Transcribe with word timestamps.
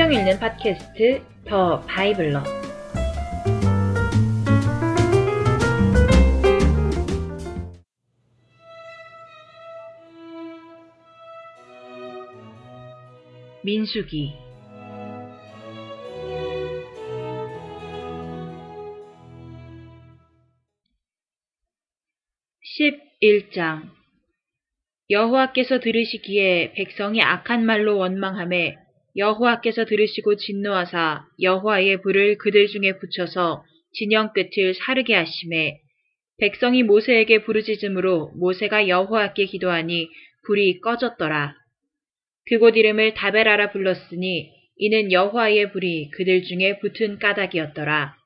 성경 0.00 0.18
읽는 0.18 0.38
팟캐스트 0.40 1.22
더 1.44 1.82
바이블러. 1.82 2.42
민수기. 13.62 14.32
11장. 22.64 23.90
여호와께서 25.10 25.80
들으시기에 25.80 26.72
백성이 26.72 27.20
악한 27.20 27.66
말로 27.66 27.98
원망함에 27.98 28.89
여호와께서 29.16 29.84
들으시고 29.84 30.36
진노하사 30.36 31.26
여호와의 31.40 32.02
불을 32.02 32.38
그들 32.38 32.68
중에 32.68 32.98
붙여서 32.98 33.64
진영 33.92 34.32
끝을 34.32 34.74
사르게 34.74 35.14
하심에 35.14 35.80
백성이 36.38 36.82
모세에게 36.82 37.42
부르짖음으로 37.42 38.32
모세가 38.36 38.88
여호와께 38.88 39.44
기도하니 39.46 40.08
불이 40.46 40.80
꺼졌더라. 40.80 41.54
그곳 42.48 42.76
이름을 42.76 43.14
다베라라 43.14 43.72
불렀으니 43.72 44.50
이는 44.76 45.12
여호와의 45.12 45.72
불이 45.72 46.10
그들 46.12 46.42
중에 46.44 46.78
붙은 46.78 47.18
까닭이었더라. 47.18 48.16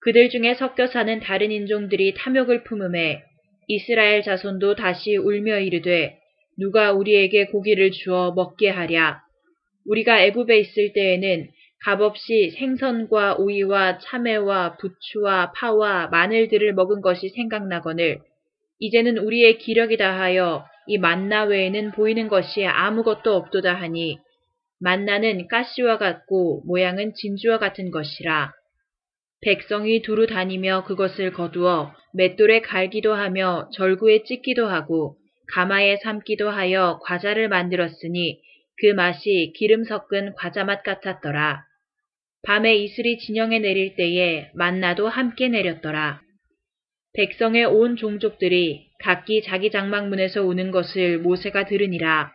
그들 0.00 0.28
중에 0.28 0.54
섞여 0.54 0.86
사는 0.86 1.18
다른 1.20 1.50
인종들이 1.50 2.12
탐욕을 2.14 2.64
품음에 2.64 3.22
이스라엘 3.68 4.22
자손도 4.22 4.74
다시 4.74 5.16
울며 5.16 5.60
이르되 5.60 6.18
누가 6.58 6.92
우리에게 6.92 7.46
고기를 7.46 7.90
주어 7.90 8.32
먹게 8.32 8.68
하랴. 8.68 9.23
우리가 9.86 10.22
애굽에 10.22 10.58
있을 10.58 10.92
때에는 10.92 11.48
값없이 11.84 12.50
생선과 12.58 13.36
오이와 13.36 13.98
참외와 13.98 14.78
부추와 14.78 15.52
파와 15.52 16.08
마늘들을 16.08 16.72
먹은 16.72 17.02
것이 17.02 17.28
생각나거늘 17.28 18.20
이제는 18.78 19.18
우리의 19.18 19.58
기력이 19.58 19.96
다하여 19.98 20.64
이 20.86 20.98
만나 20.98 21.44
외에는 21.44 21.92
보이는 21.92 22.28
것이 22.28 22.64
아무것도 22.64 23.34
없도다 23.34 23.74
하니 23.74 24.18
만나는 24.80 25.46
가시와 25.48 25.98
같고 25.98 26.62
모양은 26.66 27.14
진주와 27.14 27.58
같은 27.58 27.90
것이라. 27.90 28.52
백성이 29.40 30.02
두루 30.02 30.26
다니며 30.26 30.84
그것을 30.84 31.32
거두어 31.32 31.92
맷돌에 32.14 32.60
갈기도 32.62 33.14
하며 33.14 33.68
절구에 33.74 34.24
찢기도 34.24 34.66
하고 34.66 35.16
가마에 35.52 35.96
삶기도 35.98 36.48
하여 36.48 36.98
과자를 37.04 37.48
만들었으니 37.48 38.40
그 38.78 38.86
맛이 38.86 39.52
기름 39.56 39.84
섞은 39.84 40.34
과자 40.36 40.64
맛 40.64 40.82
같았더라. 40.82 41.64
밤에 42.42 42.74
이슬이 42.76 43.18
진영에 43.18 43.58
내릴 43.58 43.96
때에 43.96 44.50
만나도 44.54 45.08
함께 45.08 45.48
내렸더라. 45.48 46.20
백성의 47.14 47.64
온 47.66 47.96
종족들이 47.96 48.88
각기 48.98 49.42
자기 49.42 49.70
장막문에서 49.70 50.42
우는 50.42 50.70
것을 50.70 51.18
모세가 51.18 51.66
들으니라. 51.66 52.32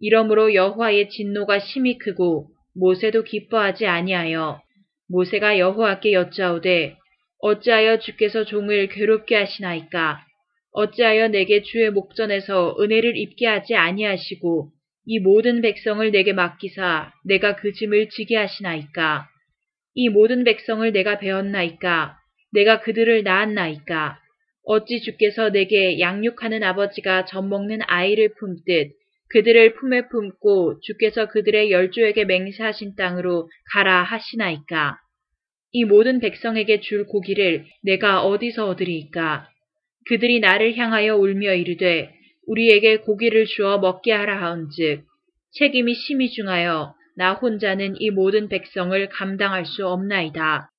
이러므로 0.00 0.54
여호와의 0.54 1.10
진노가 1.10 1.58
심히 1.60 1.98
크고 1.98 2.48
모세도 2.74 3.24
기뻐하지 3.24 3.86
아니하여 3.86 4.60
모세가 5.08 5.58
여호와께 5.58 6.12
여짜오되 6.12 6.96
어찌하여 7.40 7.98
주께서 7.98 8.44
종을 8.44 8.88
괴롭게 8.88 9.36
하시나이까 9.36 10.24
어찌하여 10.72 11.28
내게 11.28 11.62
주의 11.62 11.90
목전에서 11.90 12.76
은혜를 12.80 13.16
입게 13.16 13.46
하지 13.46 13.74
아니하시고 13.74 14.70
이 15.06 15.18
모든 15.18 15.62
백성을 15.62 16.10
내게 16.10 16.32
맡기사 16.32 17.12
내가 17.24 17.56
그 17.56 17.72
짐을 17.72 18.10
지게 18.10 18.36
하시나이까 18.36 19.28
이 19.94 20.08
모든 20.08 20.44
백성을 20.44 20.90
내가 20.92 21.18
배웠나이까 21.18 22.16
내가 22.52 22.80
그들을 22.80 23.22
낳았나이까 23.22 24.18
어찌 24.64 25.00
주께서 25.00 25.50
내게 25.50 26.00
양육하는 26.00 26.62
아버지가 26.62 27.24
젖먹는 27.24 27.80
아이를 27.86 28.34
품듯 28.38 28.90
그들을 29.28 29.74
품에 29.74 30.08
품고 30.08 30.80
주께서 30.82 31.26
그들의 31.26 31.70
열조에게 31.70 32.24
맹세하신 32.24 32.94
땅으로 32.96 33.48
가라 33.72 34.02
하시나이까. 34.04 34.98
이 35.72 35.84
모든 35.84 36.20
백성에게 36.20 36.80
줄 36.80 37.06
고기를 37.06 37.64
내가 37.82 38.22
어디서 38.22 38.68
얻으리이까. 38.68 39.48
그들이 40.08 40.40
나를 40.40 40.76
향하여 40.76 41.16
울며 41.16 41.54
이르되 41.54 42.15
우리에게 42.46 42.98
고기를 42.98 43.46
주어 43.46 43.78
먹게 43.78 44.12
하라 44.12 44.40
하온즉 44.40 45.04
책임이 45.52 45.94
심히 45.94 46.30
중하여 46.30 46.94
나 47.16 47.32
혼자는 47.32 47.96
이 47.98 48.10
모든 48.10 48.48
백성을 48.48 49.08
감당할 49.08 49.64
수 49.64 49.86
없나이다. 49.86 50.70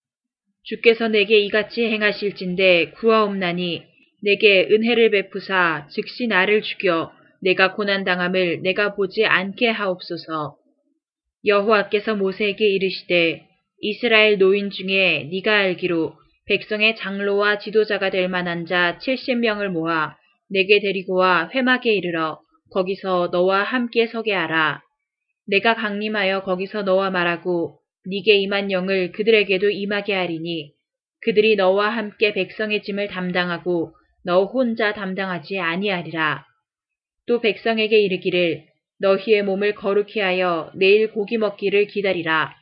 주께서 0.64 1.08
내게 1.08 1.40
이같이 1.40 1.84
행하실진데 1.84 2.92
구하옵나니 2.92 3.84
내게 4.24 4.68
은혜를 4.70 5.12
베푸사 5.12 5.88
즉시 5.90 6.28
나를 6.28 6.62
죽여 6.62 7.12
내가 7.42 7.74
고난당함을 7.74 8.62
내가 8.64 8.96
보지 8.96 9.26
않게 9.26 9.70
하옵소서. 9.70 10.58
여호와께서 11.46 12.16
모세에게 12.16 12.68
이르시되 12.68 13.48
이스라엘 13.80 14.38
노인 14.38 14.70
중에 14.70 15.30
네가 15.32 15.56
알기로 15.56 16.14
백성의 16.48 16.96
장로와 16.98 17.60
지도자가 17.60 18.10
될 18.10 18.28
만한 18.28 18.66
자 18.66 18.98
70명을 19.02 19.70
모아 19.70 20.16
내게 20.50 20.80
데리고 20.80 21.16
와 21.16 21.50
회막에 21.54 21.94
이르러 21.94 22.40
거기서 22.72 23.30
너와 23.32 23.64
함께 23.64 24.08
서게 24.08 24.34
하라. 24.34 24.82
내가 25.48 25.76
강림하여 25.76 26.44
거기서 26.44 26.84
너와 26.84 27.10
말하고 27.10 27.80
네게 28.06 28.36
임한 28.36 28.72
영을 28.72 29.12
그들에게도 29.12 29.70
임하게 29.70 30.14
하리니 30.14 30.74
그들이 31.22 31.56
너와 31.56 31.90
함께 31.90 32.34
백성의 32.34 32.84
짐을 32.84 33.08
담당하고 33.08 33.94
너 34.24 34.46
혼자 34.46 34.94
담당하지 34.94 35.60
아니하리라. 35.60 36.46
또 37.28 37.42
백성에게 37.42 38.00
이르기를 38.00 38.66
너희의 39.00 39.44
몸을 39.44 39.76
거룩히 39.76 40.20
하여 40.20 40.72
내일 40.76 41.12
고기 41.12 41.38
먹기를 41.38 41.88
기다리라. 41.88 42.56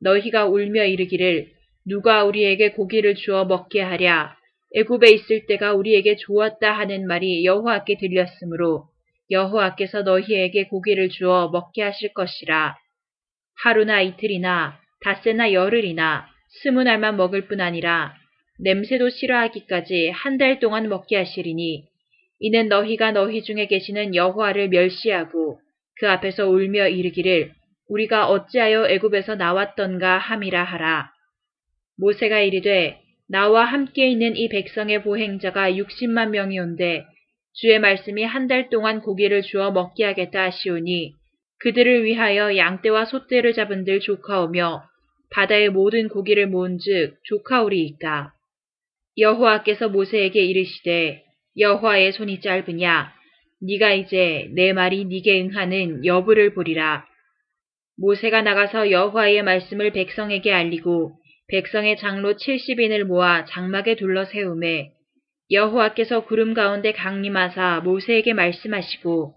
너희가 0.00 0.46
울며 0.46 0.84
이르기를 0.84 1.50
누가 1.86 2.24
우리에게 2.24 2.72
고기를 2.72 3.14
주어 3.14 3.44
먹게 3.44 3.80
하랴. 3.80 4.37
애굽에 4.76 5.10
있을 5.10 5.46
때가 5.46 5.74
우리에게 5.74 6.16
좋았다 6.16 6.72
하는 6.72 7.06
말이 7.06 7.44
여호와께 7.44 7.96
들렸으므로 7.98 8.88
여호와께서 9.30 10.02
너희에게 10.02 10.68
고기를 10.68 11.08
주어 11.10 11.48
먹게 11.48 11.82
하실 11.82 12.12
것이라. 12.12 12.76
하루나 13.62 14.02
이틀이나 14.02 14.78
닷새나 15.02 15.52
열흘이나 15.52 16.26
스무 16.62 16.82
날만 16.82 17.16
먹을 17.16 17.46
뿐 17.48 17.60
아니라 17.60 18.14
냄새도 18.60 19.10
싫어하기까지 19.10 20.10
한 20.10 20.38
달 20.38 20.58
동안 20.60 20.88
먹게 20.88 21.16
하시리니 21.16 21.84
이는 22.40 22.68
너희가 22.68 23.12
너희 23.12 23.42
중에 23.42 23.66
계시는 23.66 24.14
여호와를 24.14 24.68
멸시하고 24.68 25.60
그 26.00 26.08
앞에서 26.08 26.48
울며 26.48 26.88
이르기를 26.88 27.52
우리가 27.88 28.28
어찌하여 28.28 28.86
애굽에서 28.88 29.34
나왔던가 29.36 30.18
함이라 30.18 30.62
하라. 30.62 31.10
모세가 31.98 32.40
이르되 32.40 33.00
나와 33.28 33.64
함께 33.64 34.08
있는 34.08 34.36
이 34.36 34.48
백성의 34.48 35.02
보행자가 35.02 35.72
60만 35.72 36.30
명이 36.30 36.58
온데 36.58 37.04
주의 37.54 37.78
말씀이 37.78 38.24
한 38.24 38.48
달 38.48 38.70
동안 38.70 39.00
고기를 39.00 39.42
주어 39.42 39.70
먹게 39.70 40.04
하겠다 40.04 40.44
하시오니 40.44 41.12
그들을 41.60 42.04
위하여 42.04 42.56
양떼와 42.56 43.04
소떼를 43.06 43.52
잡은들 43.52 44.00
조카오며 44.00 44.82
바다의 45.30 45.70
모든 45.70 46.08
고기를 46.08 46.46
모은즉 46.46 47.18
조카오리이까. 47.24 48.32
여호와께서 49.18 49.88
모세에게 49.88 50.40
이르시되 50.40 51.24
여호와의 51.58 52.12
손이 52.12 52.40
짧으냐 52.40 53.12
네가 53.60 53.92
이제 53.94 54.48
내 54.54 54.72
말이 54.72 55.04
네게 55.04 55.42
응하는 55.42 56.06
여부를 56.06 56.54
보리라. 56.54 57.04
모세가 57.96 58.42
나가서 58.42 58.92
여호와의 58.92 59.42
말씀을 59.42 59.90
백성에게 59.92 60.52
알리고 60.52 61.18
백성의 61.48 61.96
장로 61.96 62.34
70인을 62.34 63.04
모아 63.04 63.44
장막에 63.46 63.96
둘러 63.96 64.24
세우매 64.24 64.90
여호와께서 65.50 66.24
구름 66.24 66.52
가운데 66.52 66.92
강림하사 66.92 67.80
모세에게 67.84 68.34
말씀하시고 68.34 69.34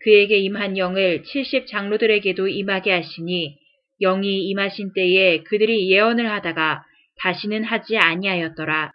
그에게 0.00 0.36
임한 0.36 0.76
영을 0.76 1.22
70 1.22 1.66
장로들에게도 1.66 2.48
임하게 2.48 2.92
하시니 2.92 3.56
영이 4.00 4.48
임하신 4.48 4.92
때에 4.92 5.42
그들이 5.44 5.90
예언을 5.90 6.30
하다가 6.30 6.84
다시는 7.20 7.64
하지 7.64 7.96
아니하였더라. 7.96 8.92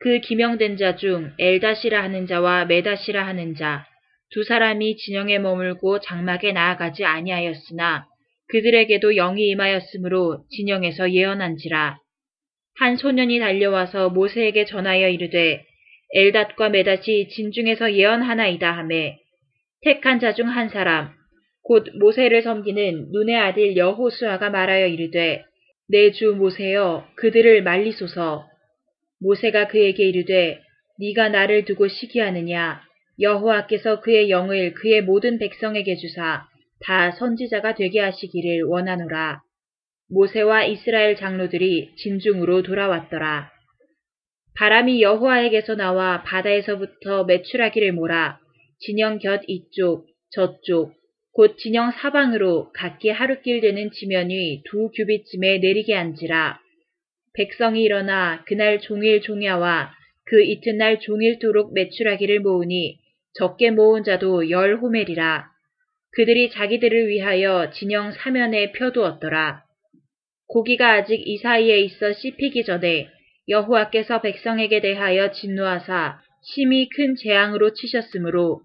그 0.00 0.20
기명된 0.20 0.76
자 0.76 0.96
중 0.96 1.32
엘다시라 1.38 2.02
하는 2.02 2.26
자와 2.26 2.66
메다시라 2.66 3.26
하는 3.26 3.54
자 3.54 3.90
두 4.32 4.44
사람이 4.44 4.96
진영에 4.96 5.40
머물고 5.40 5.98
장막에 5.98 6.52
나아가지 6.52 7.04
아니하였으나 7.04 8.06
그들에게도 8.50 9.12
영이 9.14 9.48
임하였으므로 9.50 10.44
진영에서 10.50 11.12
예언한지라. 11.12 11.98
한 12.78 12.96
소년이 12.96 13.38
달려와서 13.38 14.10
모세에게 14.10 14.64
전하여 14.64 15.08
이르되 15.08 15.64
엘닷과 16.14 16.70
메닷이 16.70 17.28
진중에서 17.28 17.94
예언하나이다 17.94 18.72
하매 18.72 19.18
택한 19.82 20.18
자 20.20 20.32
중 20.34 20.48
한 20.48 20.68
사람 20.68 21.10
곧 21.62 21.86
모세를 21.98 22.42
섬기는 22.42 23.12
눈의 23.12 23.36
아들 23.36 23.76
여호수아가 23.76 24.50
말하여 24.50 24.86
이르되 24.86 25.44
내 25.88 26.12
주 26.12 26.34
모세여 26.34 27.06
그들을 27.16 27.62
말리소서. 27.62 28.46
모세가 29.20 29.68
그에게 29.68 30.04
이르되 30.08 30.60
네가 30.98 31.28
나를 31.28 31.64
두고 31.64 31.88
시기하느냐? 31.88 32.80
여호와께서 33.20 34.00
그의 34.00 34.30
영을 34.30 34.72
그의 34.74 35.02
모든 35.02 35.38
백성에게 35.38 35.96
주사 35.96 36.48
다 36.86 37.12
선지자가 37.12 37.74
되게 37.74 38.00
하시기를 38.00 38.62
원하노라. 38.64 39.42
모세와 40.08 40.64
이스라엘 40.64 41.16
장로들이 41.16 41.94
진중으로 41.96 42.62
돌아왔더라. 42.62 43.50
바람이 44.56 45.00
여호와에게서 45.02 45.76
나와 45.76 46.22
바다에서부터 46.22 47.24
매출하기를 47.24 47.92
몰아 47.92 48.38
진영 48.80 49.18
곁 49.18 49.42
이쪽 49.46 50.06
저쪽 50.30 50.94
곧 51.32 51.56
진영 51.58 51.92
사방으로 51.92 52.72
각기 52.72 53.10
하루길 53.10 53.60
되는 53.60 53.90
지면 53.92 54.30
위두 54.30 54.90
규빗쯤에 54.90 55.58
내리게 55.58 55.94
한지라 55.94 56.60
백성이 57.34 57.84
일어나 57.84 58.44
그날 58.46 58.80
종일 58.80 59.20
종야와 59.20 59.92
그 60.24 60.42
이튿날 60.42 61.00
종일토록 61.00 61.72
매출하기를 61.72 62.40
모으니 62.40 62.98
적게 63.34 63.70
모은 63.70 64.02
자도 64.02 64.50
열 64.50 64.76
호멜이라 64.76 65.48
그들이 66.12 66.50
자기들을 66.50 67.08
위하여 67.08 67.70
진영 67.70 68.12
사면에 68.12 68.72
펴두었더라. 68.72 69.62
고기가 70.48 70.94
아직 70.94 71.22
이 71.24 71.38
사이에 71.38 71.78
있어 71.80 72.12
씹히기 72.12 72.64
전에 72.64 73.08
여호와께서 73.48 74.20
백성에게 74.20 74.80
대하여 74.80 75.30
진노하사 75.30 76.20
심히 76.42 76.88
큰 76.88 77.14
재앙으로 77.14 77.74
치셨으므로 77.74 78.62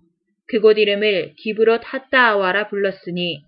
그곳 0.48 0.78
이름을 0.78 1.34
기브롯 1.38 1.82
핫다아와라 1.84 2.70
불렀으니 2.70 3.42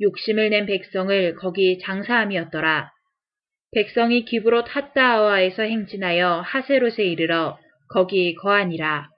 욕심을 0.00 0.50
낸 0.50 0.66
백성을 0.66 1.34
거기 1.36 1.78
장사함이었더라. 1.78 2.90
백성이 3.72 4.24
기브롯 4.24 4.66
핫다아와에서 4.68 5.62
행진하여 5.62 6.42
하세롯에 6.44 7.04
이르러 7.04 7.58
거기 7.88 8.34
거하니라. 8.34 9.13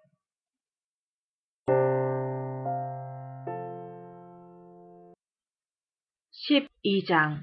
12장 6.49 7.41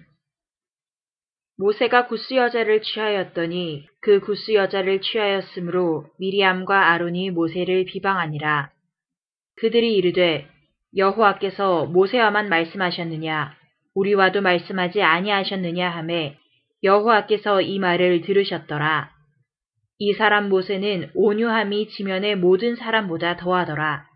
모세가 1.57 2.07
구스 2.07 2.35
여자를 2.35 2.81
취하였더니 2.81 3.85
그 3.99 4.21
구스 4.21 4.53
여자를 4.53 5.01
취하였으므로 5.01 6.05
미리암과 6.19 6.91
아론이 6.91 7.31
모세를 7.31 7.85
비방하니라. 7.85 8.71
그들이 9.57 9.95
이르되 9.97 10.47
여호와께서 10.95 11.85
모세와만 11.87 12.47
말씀하셨느냐 12.47 13.55
우리와도 13.93 14.41
말씀하지 14.41 15.01
아니하셨느냐 15.01 15.89
하매 15.89 16.37
여호와께서 16.83 17.61
이 17.61 17.79
말을 17.79 18.21
들으셨더라. 18.21 19.11
이 19.99 20.13
사람 20.13 20.49
모세는 20.49 21.11
온유함이 21.13 21.89
지면의 21.89 22.37
모든 22.37 22.75
사람보다 22.75 23.35
더하더라. 23.37 24.12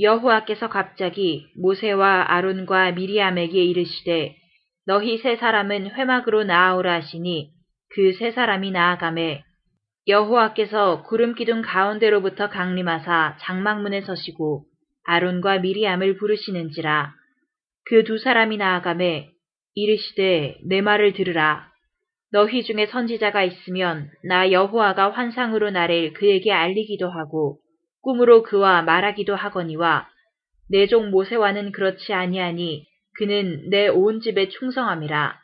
여호와께서 0.00 0.68
갑자기 0.68 1.46
모세와 1.56 2.32
아론과 2.32 2.92
미리암에게 2.92 3.62
이르시되 3.62 4.36
너희 4.86 5.18
세 5.18 5.36
사람은 5.36 5.90
회막으로 5.94 6.44
나아오라 6.44 6.94
하시니 6.94 7.50
그 7.90 8.12
세 8.14 8.30
사람이 8.30 8.70
나아가매 8.70 9.44
여호와께서 10.08 11.02
구름 11.02 11.34
기둥 11.34 11.62
가운데로부터 11.62 12.48
강림하사 12.48 13.36
장막문에 13.40 14.00
서시고 14.02 14.64
아론과 15.04 15.58
미리암을 15.58 16.16
부르시는지라. 16.16 17.12
그 17.84 18.04
두 18.04 18.18
사람이 18.18 18.56
나아가매 18.56 19.28
이르시되 19.74 20.58
내 20.68 20.80
말을 20.80 21.12
들으라. 21.12 21.68
너희 22.32 22.62
중에 22.62 22.86
선지자가 22.86 23.42
있으면 23.42 24.08
나 24.24 24.50
여호와가 24.52 25.10
환상으로 25.10 25.70
나를 25.70 26.12
그에게 26.14 26.52
알리기도 26.52 27.10
하고 27.10 27.58
꿈으로 28.02 28.42
그와 28.42 28.82
말하기도 28.82 29.34
하거니와 29.34 30.08
내 30.70 30.86
종 30.86 31.10
모세와는 31.10 31.72
그렇지 31.72 32.12
아니하니 32.12 32.86
그는 33.18 33.68
내 33.70 33.88
온 33.88 34.20
집에 34.20 34.48
충성함이라. 34.48 35.38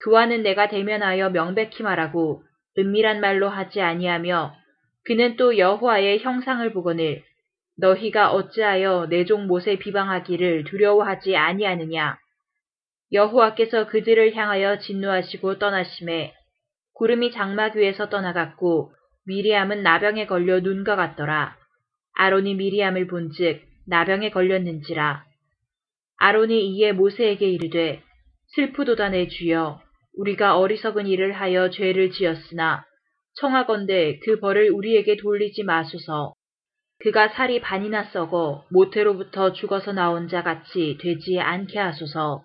그와는 0.00 0.42
내가 0.42 0.68
대면하여 0.68 1.30
명백히 1.30 1.82
말하고 1.82 2.42
은밀한 2.78 3.20
말로 3.20 3.48
하지 3.48 3.80
아니하며 3.80 4.54
그는 5.04 5.36
또 5.36 5.56
여호와의 5.56 6.20
형상을 6.20 6.72
보거늘 6.72 7.22
너희가 7.78 8.32
어찌하여 8.32 9.06
내 9.08 9.24
종 9.24 9.46
모세 9.46 9.76
비방하기를 9.76 10.64
두려워하지 10.64 11.36
아니하느냐. 11.36 12.18
여호와께서 13.12 13.86
그들을 13.86 14.36
향하여 14.36 14.78
진노하시고 14.78 15.58
떠나심에 15.58 16.34
구름이 16.94 17.32
장막 17.32 17.76
위에서 17.76 18.08
떠나갔고 18.08 18.92
미리암은 19.26 19.82
나병에 19.82 20.26
걸려 20.26 20.60
눈과 20.60 20.96
같더라. 20.96 21.56
아론이 22.22 22.56
미리암을 22.56 23.06
본즉 23.06 23.62
나병에 23.86 24.28
걸렸는지라. 24.28 25.24
아론이 26.18 26.68
이에 26.68 26.92
모세에게 26.92 27.48
이르되 27.48 28.02
슬프도다 28.48 29.08
내 29.08 29.26
주여 29.26 29.80
우리가 30.18 30.58
어리석은 30.58 31.06
일을 31.06 31.32
하여 31.32 31.70
죄를 31.70 32.10
지었으나 32.10 32.84
청하건대 33.36 34.18
그 34.22 34.38
벌을 34.38 34.70
우리에게 34.70 35.16
돌리지 35.16 35.62
마소서. 35.62 36.34
그가 36.98 37.28
살이 37.28 37.62
반이나 37.62 38.04
썩어 38.12 38.66
모태로부터 38.70 39.54
죽어서 39.54 39.94
나온 39.94 40.28
자 40.28 40.42
같이 40.42 40.98
되지 41.00 41.40
않게 41.40 41.78
하소서. 41.78 42.44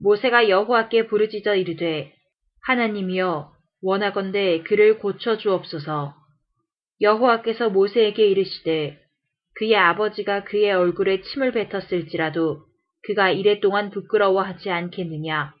모세가 0.00 0.48
여호와께 0.48 1.08
부르짖어 1.08 1.56
이르되 1.56 2.14
하나님이여 2.62 3.52
원하건대 3.82 4.62
그를 4.62 4.98
고쳐 4.98 5.36
주옵소서. 5.36 6.14
여호와께서 7.00 7.70
모세에게 7.70 8.26
이르시되 8.26 8.98
그의 9.54 9.76
아버지가 9.76 10.44
그의 10.44 10.72
얼굴에 10.72 11.22
침을 11.22 11.52
뱉었을지라도 11.52 12.62
그가 13.02 13.30
이래 13.30 13.60
동안 13.60 13.90
부끄러워하지 13.90 14.70
않겠느냐. 14.70 15.52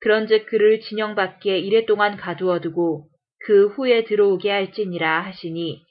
그런즉 0.00 0.46
그를 0.46 0.80
진영 0.80 1.14
밖에 1.14 1.58
이래 1.58 1.86
동안 1.86 2.16
가두어 2.16 2.60
두고 2.60 3.08
그 3.46 3.68
후에 3.68 4.04
들어오게 4.04 4.50
할지니라 4.50 5.20
하시니 5.24 5.82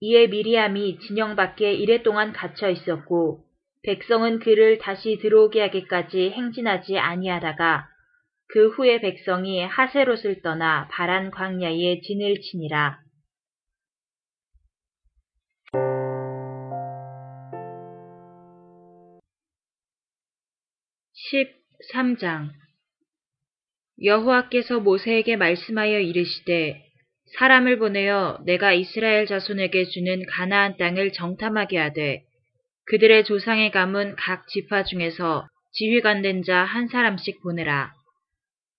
이에 0.00 0.26
미리암이 0.28 1.00
진영 1.00 1.34
밖에 1.34 1.72
이래 1.72 2.02
동안 2.02 2.32
갇혀 2.32 2.70
있었고 2.70 3.44
백성은 3.82 4.38
그를 4.40 4.78
다시 4.78 5.18
들어오게 5.18 5.60
하기까지 5.62 6.30
행진하지 6.30 6.98
아니하다가 6.98 7.88
그 8.48 8.68
후에 8.70 9.00
백성이 9.00 9.62
하세롯을 9.64 10.42
떠나 10.42 10.88
바란 10.90 11.30
광야에 11.30 12.00
진을 12.00 12.40
치니라. 12.40 13.00
13장 21.32 22.50
여호와께서 24.02 24.80
모세에게 24.80 25.36
말씀하여 25.36 26.00
이르시되 26.00 26.84
사람을 27.38 27.78
보내어 27.78 28.38
내가 28.46 28.72
이스라엘 28.72 29.26
자손에게 29.26 29.84
주는 29.86 30.24
가나안 30.26 30.76
땅을 30.76 31.12
정탐하게 31.12 31.78
하되 31.78 32.22
그들의 32.86 33.24
조상의 33.24 33.70
가문 33.70 34.16
각 34.16 34.46
지파 34.48 34.84
중에서 34.84 35.46
지휘관 35.72 36.22
된 36.22 36.42
자 36.42 36.64
한 36.64 36.88
사람씩 36.88 37.42
보내라. 37.42 37.92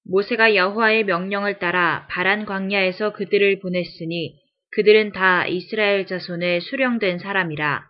모세가 0.05 0.55
여호와의 0.55 1.03
명령을 1.03 1.59
따라 1.59 2.07
바란 2.09 2.45
광야에서 2.45 3.13
그들을 3.13 3.59
보냈으니 3.59 4.35
그들은 4.71 5.11
다 5.11 5.45
이스라엘 5.45 6.07
자손의 6.07 6.61
수령된 6.61 7.19
사람이라. 7.19 7.85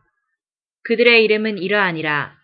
그들의 0.84 1.24
이름은 1.24 1.58
이러하니라. 1.60 2.39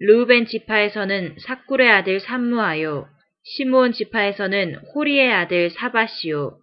르우벤 0.00 0.46
지파에서는 0.46 1.36
사꿀의 1.38 1.88
아들 1.88 2.18
삼무아요. 2.18 3.06
시므온 3.44 3.92
지파에서는 3.92 4.74
호리의 4.94 5.30
아들 5.30 5.70
사바시요. 5.70 6.58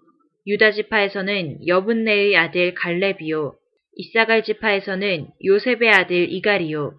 유다 0.47 0.71
지파에서는 0.71 1.65
여분네의 1.67 2.35
아들 2.35 2.73
갈렙이요. 2.73 3.53
이사갈 3.95 4.43
지파에서는 4.43 5.27
요셉의 5.45 5.89
아들 5.89 6.31
이갈이요. 6.31 6.93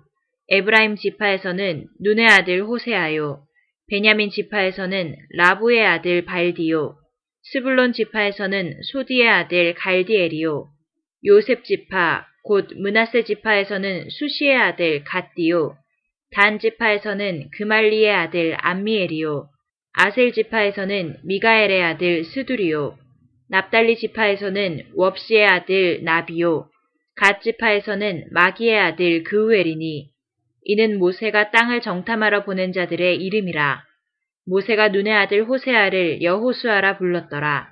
에브라임 0.49 0.97
지파에서는 0.97 1.87
눈의 2.01 2.27
아들 2.27 2.63
호세아요. 2.63 3.43
베냐민 3.89 4.31
지파에서는 4.31 5.17
라부의 5.37 5.85
아들 5.85 6.25
발디요. 6.25 6.97
스불론 7.43 7.93
지파에서는 7.93 8.81
소디의 8.93 9.29
아들 9.29 9.75
갈디엘이요. 9.75 10.69
요셉 11.27 11.65
지파, 11.65 12.27
곧 12.45 12.69
문하세 12.77 13.25
지파에서는 13.25 14.09
수시의 14.09 14.57
아들 14.57 15.05
갓디요. 15.05 15.77
단 16.35 16.59
지파에서는 16.59 17.51
그말리의 17.57 18.11
아들 18.11 18.57
암미엘이요. 18.59 19.49
아셀 19.95 20.33
지파에서는 20.33 21.19
미가엘의 21.25 21.83
아들 21.83 22.25
스두리요. 22.25 22.97
납달리 23.51 23.97
지파에서는 23.97 24.93
웁시의 24.95 25.47
아들 25.47 26.03
나비요. 26.05 26.69
갓 27.17 27.43
지파에서는 27.43 28.29
마기의 28.31 28.79
아들 28.79 29.23
그우엘이니 29.25 30.09
이는 30.65 30.99
모세가 30.99 31.51
땅을 31.51 31.83
정탐하러 31.83 32.45
보낸 32.45 32.73
자들의 32.73 33.17
이름이라. 33.17 33.83
모세가 34.47 34.89
눈의 34.89 35.13
아들 35.13 35.45
호세아를 35.45 36.23
여호수아라 36.23 36.97
불렀더라. 36.97 37.69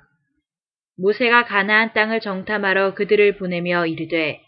모세가 0.97 1.45
가나안 1.45 1.93
땅을 1.93 2.19
정탐하러 2.19 2.93
그들을 2.93 3.37
보내며 3.37 3.87
이르되 3.87 4.39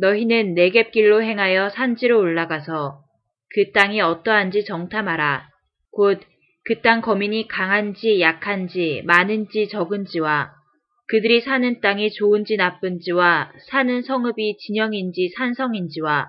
너희는 0.00 0.54
내겝길로 0.54 1.22
행하여 1.22 1.68
산지로 1.68 2.18
올라가서 2.18 3.07
그 3.54 3.72
땅이 3.72 4.00
어떠한지 4.00 4.64
정탐하라. 4.64 5.48
곧 5.92 6.20
그 6.68 6.82
땅 6.82 7.00
거민이 7.00 7.48
강한지 7.48 8.20
약한지 8.20 9.00
많은지 9.06 9.68
적은지와 9.68 10.52
그들이 11.06 11.40
사는 11.40 11.80
땅이 11.80 12.10
좋은지 12.12 12.58
나쁜지와 12.58 13.52
사는 13.70 14.02
성읍이 14.02 14.58
진영인지 14.58 15.30
산성인지와 15.34 16.28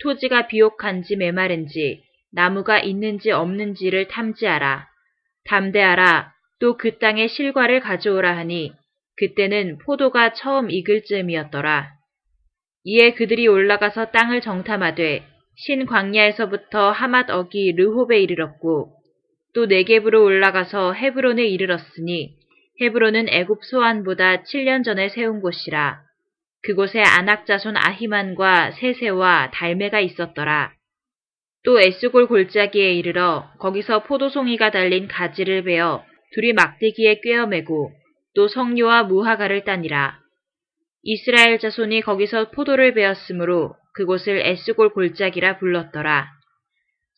토지가 0.00 0.46
비옥한지 0.46 1.16
메마른지 1.16 2.04
나무가 2.30 2.78
있는지 2.78 3.32
없는지를 3.32 4.06
탐지하라. 4.06 4.86
담대하라. 5.46 6.32
또 6.60 6.76
그 6.76 6.98
땅의 6.98 7.28
실과를 7.30 7.80
가져오라 7.80 8.36
하니 8.36 8.72
그때는 9.16 9.78
포도가 9.78 10.34
처음 10.34 10.70
익을 10.70 11.02
즈음이었더라. 11.02 11.90
이에 12.84 13.14
그들이 13.14 13.48
올라가서 13.48 14.12
땅을 14.12 14.40
정탐하되 14.40 15.33
신 15.56 15.86
광야에서부터 15.86 16.90
하맛 16.90 17.30
어기 17.30 17.72
르홉에 17.72 18.20
이르렀고 18.20 18.92
또 19.54 19.66
네겝으로 19.66 20.24
올라가서 20.24 20.94
헤브론에 20.94 21.46
이르렀으니 21.46 22.36
헤브론은 22.80 23.28
애굽 23.28 23.64
소안보다 23.64 24.42
7년 24.42 24.82
전에 24.82 25.08
세운 25.08 25.40
곳이라. 25.40 26.02
그곳에 26.62 27.00
안악 27.00 27.46
자손 27.46 27.76
아히만과 27.76 28.72
세세와 28.72 29.50
달메가 29.52 30.00
있었더라. 30.00 30.72
또 31.64 31.80
에스골 31.80 32.26
골짜기에 32.26 32.92
이르러 32.94 33.48
거기서 33.58 34.02
포도송이가 34.04 34.70
달린 34.70 35.06
가지를 35.06 35.62
베어 35.62 36.04
둘이 36.32 36.52
막대기에 36.52 37.20
꿰어매고 37.20 37.92
또 38.34 38.48
성류와 38.48 39.04
무화과를 39.04 39.64
따니라. 39.64 40.18
이스라엘 41.04 41.58
자손이 41.60 42.00
거기서 42.00 42.50
포도를 42.50 42.94
베었으므로 42.94 43.76
그곳을 43.94 44.38
에스골 44.44 44.90
골짜기라 44.90 45.58
불렀더라. 45.58 46.28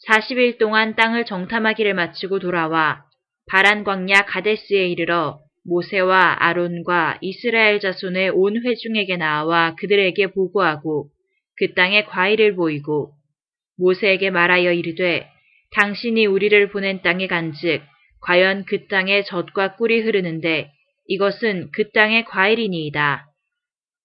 40일 0.09 0.59
동안 0.59 0.95
땅을 0.95 1.25
정탐하기를 1.25 1.95
마치고 1.95 2.39
돌아와 2.39 3.05
바란 3.49 3.85
광야 3.85 4.27
가데스에 4.27 4.89
이르러 4.89 5.41
모세와 5.65 6.37
아론과 6.39 7.19
이스라엘 7.23 7.81
자손의 7.81 8.31
온 8.31 8.63
회중에게 8.65 9.17
나와 9.17 9.75
그들에게 9.77 10.29
보고하고 10.29 11.09
그 11.57 11.75
땅에 11.75 12.05
과일을 12.05 12.55
보이고 12.55 13.13
모세에게 13.79 14.31
말하여 14.31 14.73
이르되 14.73 15.29
당신이 15.75 16.27
우리를 16.27 16.69
보낸 16.69 17.03
땅에 17.03 17.27
간즉 17.27 17.83
과연 18.21 18.65
그 18.65 18.87
땅에 18.87 19.23
젖과 19.25 19.77
꿀이 19.77 20.01
흐르는데 20.01 20.71
이것은 21.07 21.71
그 21.73 21.91
땅의 21.93 22.25
과일이니이다. 22.25 23.26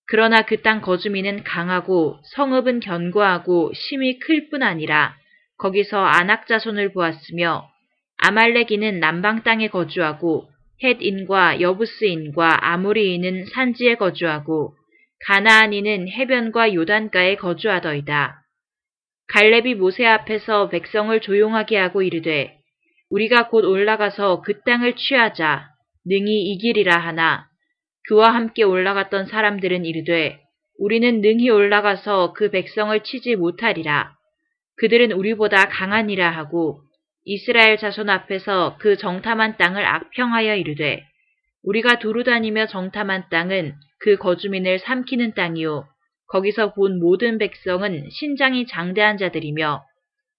그러나 0.07 0.41
그 0.43 0.61
땅 0.61 0.81
거주민은 0.81 1.43
강하고 1.43 2.19
성읍은 2.35 2.81
견고하고 2.81 3.71
심이 3.73 4.19
클 4.19 4.49
뿐 4.49 4.63
아니라 4.63 5.15
거기서 5.57 6.03
안악 6.03 6.47
자손을 6.47 6.91
보았으며 6.93 7.69
아말렉이는 8.17 8.99
남방 8.99 9.43
땅에 9.43 9.67
거주하고 9.67 10.49
헷인과 10.83 11.61
여부스인과 11.61 12.71
아모리인은 12.71 13.45
산지에 13.45 13.95
거주하고 13.95 14.75
가나안인은 15.27 16.09
해변과 16.09 16.73
요단가에 16.73 17.35
거주하더이다. 17.35 18.41
갈렙이 19.27 19.75
모세 19.75 20.05
앞에서 20.05 20.69
백성을 20.69 21.17
조용하게 21.21 21.77
하고 21.77 22.01
이르되 22.01 22.57
우리가 23.11 23.49
곧 23.49 23.65
올라가서 23.65 24.41
그 24.41 24.61
땅을 24.61 24.95
취하자 24.95 25.69
능히 26.05 26.51
이기리라 26.51 26.97
하나 26.97 27.47
그와 28.07 28.33
함께 28.33 28.63
올라갔던 28.63 29.27
사람들은 29.27 29.85
이르되 29.85 30.39
우리는 30.79 31.21
능히 31.21 31.49
올라가서 31.49 32.33
그 32.33 32.49
백성을 32.49 32.97
치지 33.03 33.35
못하리라. 33.35 34.15
그들은 34.77 35.11
우리보다 35.11 35.67
강하니라 35.67 36.29
하고 36.31 36.81
이스라엘 37.23 37.77
자손 37.77 38.09
앞에서 38.09 38.77
그 38.79 38.97
정탐한 38.97 39.57
땅을 39.57 39.85
악평하여 39.85 40.55
이르되 40.55 41.03
우리가 41.63 41.99
두루 41.99 42.23
다니며 42.23 42.65
정탐한 42.65 43.25
땅은 43.29 43.75
그 43.99 44.17
거주민을 44.17 44.79
삼키는 44.79 45.35
땅이요 45.35 45.85
거기서 46.29 46.73
본 46.73 46.99
모든 46.99 47.37
백성은 47.37 48.09
신장이 48.09 48.65
장대한 48.65 49.17
자들이며 49.17 49.83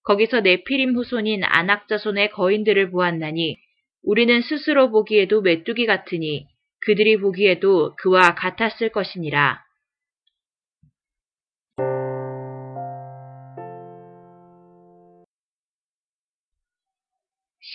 거기서 0.04 0.40
네피림 0.40 0.97
후손인 0.97 1.45
안악 1.45 1.87
자손의 1.87 2.31
거인들을 2.31 2.90
보았나니 2.90 3.59
우리는 4.02 4.40
스스로 4.40 4.90
보기에도 4.90 5.42
메뚜기 5.42 5.87
같으니 5.87 6.49
그들이 6.84 7.16
보기에도 7.18 7.94
그와 7.96 8.34
같았을 8.34 8.90
것이니라. 8.90 9.62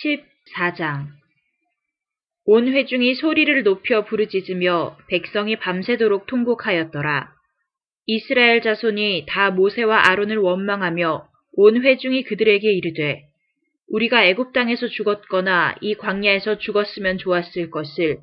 14장 0.02 1.06
온 2.44 2.68
회중이 2.68 3.14
소리를 3.14 3.62
높여 3.62 4.04
부르짖으며 4.04 4.96
백성이 5.08 5.56
밤새도록 5.56 6.26
통곡하였더라. 6.26 7.32
이스라엘 8.06 8.62
자손이 8.62 9.26
다 9.28 9.50
모세와 9.50 10.08
아론을 10.08 10.38
원망하며 10.38 11.28
온 11.52 11.84
회중이 11.84 12.24
그들에게 12.24 12.72
이르되 12.72 13.26
우리가 13.90 14.24
애굽 14.26 14.52
땅에서 14.52 14.88
죽었거나 14.88 15.76
이 15.80 15.94
광야에서 15.94 16.58
죽었으면 16.58 17.18
좋았을 17.18 17.70
것을 17.70 18.18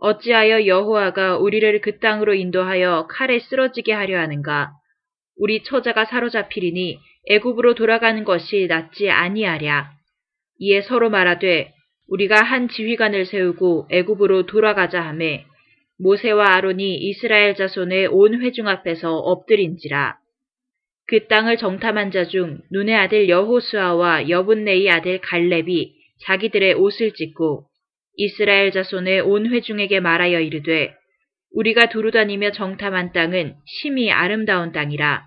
어찌하여 0.00 0.66
여호와가 0.66 1.36
우리를 1.38 1.80
그 1.82 1.98
땅으로 1.98 2.34
인도하여 2.34 3.06
칼에 3.10 3.38
쓰러지게 3.38 3.92
하려 3.92 4.18
하는가? 4.18 4.72
우리 5.36 5.62
처자가 5.62 6.06
사로잡히리니 6.06 6.98
애굽으로 7.28 7.74
돌아가는 7.74 8.24
것이 8.24 8.66
낫지 8.66 9.10
아니하랴. 9.10 9.90
이에 10.58 10.82
서로 10.82 11.10
말하되 11.10 11.72
우리가 12.08 12.42
한 12.42 12.68
지휘관을 12.68 13.26
세우고 13.26 13.88
애굽으로 13.90 14.46
돌아가자 14.46 15.00
하매 15.00 15.44
모세와 15.98 16.54
아론이 16.54 16.96
이스라엘 16.96 17.54
자손의 17.54 18.08
온 18.08 18.40
회중 18.40 18.68
앞에서 18.68 19.16
엎드린지라. 19.16 20.16
그 21.06 21.26
땅을 21.26 21.58
정탐한 21.58 22.10
자 22.10 22.24
중 22.24 22.60
눈의 22.70 22.94
아들 22.94 23.28
여호수아와 23.28 24.28
여분네의 24.30 24.90
아들 24.90 25.20
갈렙이 25.20 25.92
자기들의 26.24 26.74
옷을 26.74 27.12
찢고 27.12 27.69
이스라엘 28.22 28.70
자손의 28.70 29.22
온 29.22 29.46
회중에게 29.46 30.00
말하여 30.00 30.40
이르되 30.40 30.94
우리가 31.54 31.88
두루다니며 31.88 32.52
정탐한 32.52 33.14
땅은 33.14 33.54
심히 33.64 34.10
아름다운 34.10 34.72
땅이라. 34.72 35.26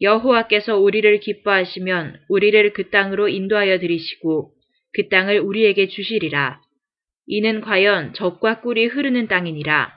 여호와께서 0.00 0.78
우리를 0.78 1.20
기뻐하시면 1.20 2.20
우리를 2.30 2.72
그 2.72 2.88
땅으로 2.88 3.28
인도하여 3.28 3.78
들이시고 3.78 4.54
그 4.94 5.08
땅을 5.10 5.38
우리에게 5.40 5.88
주시리라. 5.88 6.62
이는 7.26 7.60
과연 7.60 8.14
젖과 8.14 8.62
꿀이 8.62 8.86
흐르는 8.86 9.28
땅이니라. 9.28 9.94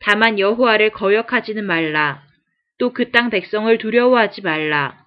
다만 0.00 0.40
여호와를 0.40 0.90
거역하지는 0.90 1.64
말라. 1.64 2.24
또 2.78 2.92
그 2.92 3.12
땅 3.12 3.30
백성을 3.30 3.78
두려워하지 3.78 4.42
말라. 4.42 4.98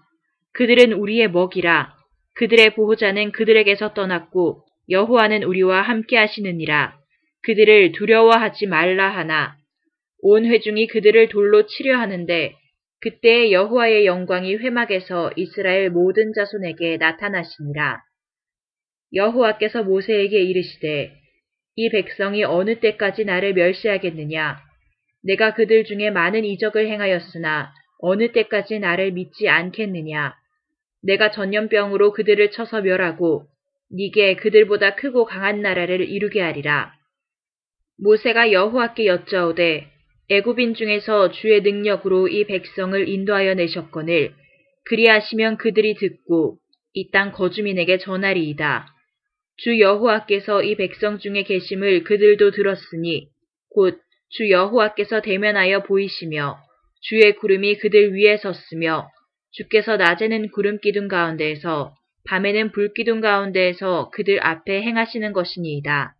그들은 0.53 0.93
우리의 0.93 1.31
먹이라. 1.31 1.93
그들의 2.35 2.75
보호자는 2.75 3.33
그들에게서 3.33 3.93
떠났고 3.93 4.68
여호와는 4.89 5.43
우리와 5.43 5.81
함께 5.81 6.17
하시느니라. 6.17 6.97
그들을 7.43 7.91
두려워하지 7.93 8.67
말라 8.67 9.09
하나. 9.09 9.55
온 10.21 10.45
회중이 10.45 10.87
그들을 10.87 11.29
돌로 11.29 11.65
치려 11.65 11.97
하는데 11.97 12.53
그때 13.01 13.51
여호와의 13.51 14.05
영광이 14.05 14.55
회막에서 14.57 15.31
이스라엘 15.35 15.89
모든 15.89 16.33
자손에게 16.33 16.97
나타나시니라. 16.97 18.01
여호와께서 19.13 19.83
모세에게 19.83 20.41
이르시되 20.41 21.13
이 21.75 21.89
백성이 21.89 22.43
어느 22.43 22.79
때까지 22.79 23.25
나를 23.25 23.53
멸시하겠느냐 23.53 24.59
내가 25.23 25.53
그들 25.53 25.85
중에 25.85 26.11
많은 26.11 26.45
이적을 26.45 26.87
행하였으나 26.87 27.71
어느 27.99 28.31
때까지 28.31 28.79
나를 28.79 29.11
믿지 29.11 29.47
않겠느냐 29.47 30.35
내가 31.01 31.31
전염병으로 31.31 32.11
그들을 32.11 32.51
쳐서 32.51 32.81
멸하고 32.81 33.47
니게 33.91 34.35
그들보다 34.35 34.95
크고 34.95 35.25
강한 35.25 35.61
나라를 35.61 36.07
이루게 36.09 36.41
하리라 36.41 36.93
모세가 37.97 38.51
여호와께 38.51 39.05
여짜오되 39.07 39.87
애굽인 40.29 40.75
중에서 40.75 41.31
주의 41.31 41.61
능력으로 41.61 42.27
이 42.27 42.45
백성을 42.45 43.07
인도하여 43.09 43.55
내셨거늘 43.55 44.33
그리하시면 44.85 45.57
그들이 45.57 45.95
듣고 45.95 46.57
이 46.93 47.11
땅 47.11 47.31
거주민에게 47.31 47.97
전하리이다. 47.99 48.87
주 49.57 49.79
여호와께서 49.79 50.63
이 50.63 50.75
백성 50.75 51.19
중에 51.19 51.43
계심을 51.43 52.03
그들도 52.03 52.51
들었으니 52.51 53.27
곧 53.69 53.99
주 54.31 54.49
여호와께서 54.51 55.21
대면하여 55.21 55.81
보이시며 55.83 56.57
주의 57.01 57.35
구름이 57.35 57.77
그들 57.79 58.13
위에 58.13 58.37
섰으며 58.37 59.09
주께서 59.51 59.97
낮에는 59.97 60.51
구름 60.51 60.79
기둥 60.79 61.07
가운데에서 61.07 61.95
밤에는 62.25 62.71
불 62.71 62.93
기둥 62.93 63.21
가운데에서 63.21 64.09
그들 64.11 64.45
앞에 64.45 64.81
행하시는 64.81 65.33
것이니이다. 65.33 66.15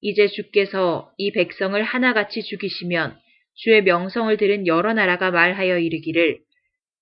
이제 0.00 0.26
주께서 0.26 1.12
이 1.16 1.32
백성을 1.32 1.80
하나같이 1.82 2.42
죽이시면 2.42 3.16
주의 3.54 3.82
명성을 3.82 4.36
들은 4.36 4.66
여러 4.66 4.92
나라가 4.92 5.30
말하여 5.30 5.78
이르기를 5.78 6.40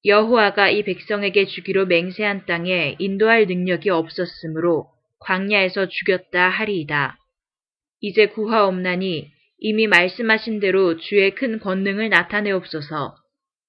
여호와가 0.05 0.71
이 0.71 0.83
백성에게 0.83 1.47
주기로 1.47 1.87
맹세한 1.87 2.47
땅에 2.47 2.97
인도할 2.99 3.47
능력이 3.47 3.91
없었으므로 3.91 4.89
광야에서 5.21 5.89
죽였다 5.89 6.49
하리이다. 6.49 7.19
이제 8.01 8.27
구하옵나니 8.27 9.31
이미 9.59 9.87
말씀하신 9.87 10.61
대로 10.61 10.97
주의 10.97 11.35
큰 11.35 11.59
권능을 11.59 12.09
나타내옵소서. 12.09 13.15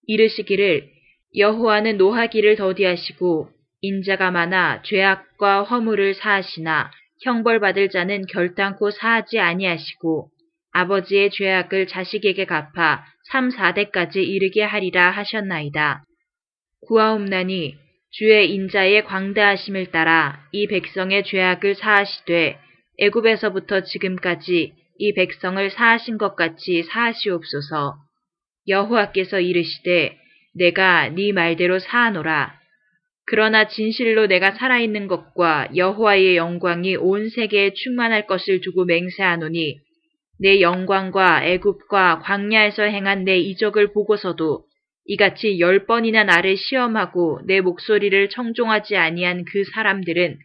이르시기를 0.08 0.90
여호와는 1.36 1.98
노하기를 1.98 2.56
더디하시고 2.56 3.50
인자가 3.82 4.32
많아 4.32 4.84
죄악과 4.84 5.64
허물을 5.64 6.14
사하시나 6.14 6.92
형벌받을 7.24 7.90
자는 7.90 8.26
결단코 8.28 8.92
사하지 8.92 9.40
아니하시고 9.40 10.30
아버지의 10.72 11.32
죄악을 11.32 11.88
자식에게 11.88 12.46
갚아 12.46 13.06
3, 13.32 13.50
4대까지 13.50 14.18
이르게 14.18 14.64
하리라 14.64 15.12
하셨나이다. 15.12 16.04
구하옵나니 16.88 17.76
주의 18.12 18.54
인자의 18.54 19.06
광대하심을 19.06 19.88
따라 19.92 20.46
이 20.52 20.68
백성의 20.68 21.24
죄악을 21.24 21.76
사하시되 21.76 22.60
애굽에서부터 23.00 23.82
지금까지 23.82 24.74
이 24.98 25.14
백성을 25.14 25.70
사하신 25.70 26.18
것 26.18 26.36
같이 26.36 26.84
사하시옵소서. 26.84 27.96
여호와께서 28.68 29.40
이르시되 29.40 30.18
내가 30.54 31.10
네 31.10 31.32
말대로 31.32 31.80
사하노라. 31.80 32.61
그러나 33.26 33.68
진실로 33.68 34.28
내가 34.28 34.52
살아있는 34.52 35.08
것과 35.08 35.70
여호와의 35.76 36.36
영광이 36.36 36.98
온 36.98 37.30
세계에 37.30 37.74
충만할 37.74 38.28
것을 38.28 38.62
두고 38.62 38.86
맹세하노니 38.86 39.80
내 40.40 40.60
영광과 40.60 41.46
애굽과 41.46 42.20
광야에서 42.20 42.84
행한 42.84 43.26
내 43.26 43.38
이적을 43.38 43.94
보고서도 43.94 44.66
이같이 45.06 45.60
열 45.60 45.86
번이나 45.86 46.24
나를 46.24 46.58
시험하고 46.58 47.42
내 47.46 47.62
목소리를 47.62 48.30
청종하지 48.30 48.98
아니한 48.98 49.46
그 49.46 49.64
사람들은 49.74 50.38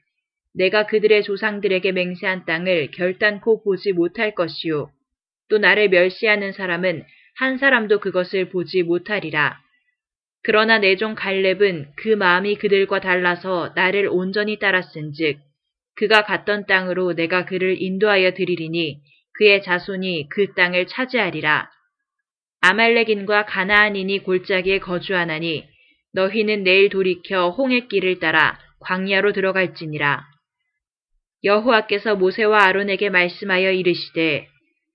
내가 0.55 0.87
그들의 0.87 1.23
조상들에게 1.23 1.93
맹세한 1.93 2.45
땅을 2.47 2.91
결단코 2.93 3.63
보지 3.63 3.93
못할 3.93 4.35
것이요. 4.35 4.91
또 5.49 5.59
나를 5.59 5.91
멸시하는 5.91 6.53
사람은 6.53 7.05
한 7.37 7.59
사람도 7.59 8.01
그것을 8.01 8.49
보지 8.49 8.83
못하리라. 8.83 9.59
그러나 10.47 10.79
내 10.79 10.95
종 10.95 11.17
갈렙은 11.17 11.89
그 11.97 12.11
마음이 12.11 12.55
그들과 12.55 13.01
달라서 13.01 13.73
나를 13.75 14.07
온전히 14.07 14.61
따랐은즉 14.61 15.41
그가 15.97 16.23
갔던 16.23 16.67
땅으로 16.67 17.15
내가 17.15 17.47
그를 17.47 17.83
인도하여 17.83 18.31
드리리니 18.31 19.01
그의 19.33 19.65
자손이 19.65 20.29
그 20.29 20.55
땅을 20.55 20.87
차지하리라. 20.87 21.69
아말렉인과 22.61 23.47
가나안인이 23.47 24.21
골짜기에 24.21 24.79
거주하나니 24.79 25.65
너희는 26.13 26.63
내일 26.63 26.91
돌이켜 26.91 27.51
홍해 27.51 27.89
길을 27.89 28.21
따라 28.21 28.57
광야로 28.79 29.33
들어갈지니라. 29.33 30.25
여호와께서 31.43 32.15
모세와 32.15 32.67
아론에게 32.67 33.11
말씀하여 33.11 33.73
이르시되 33.73 34.47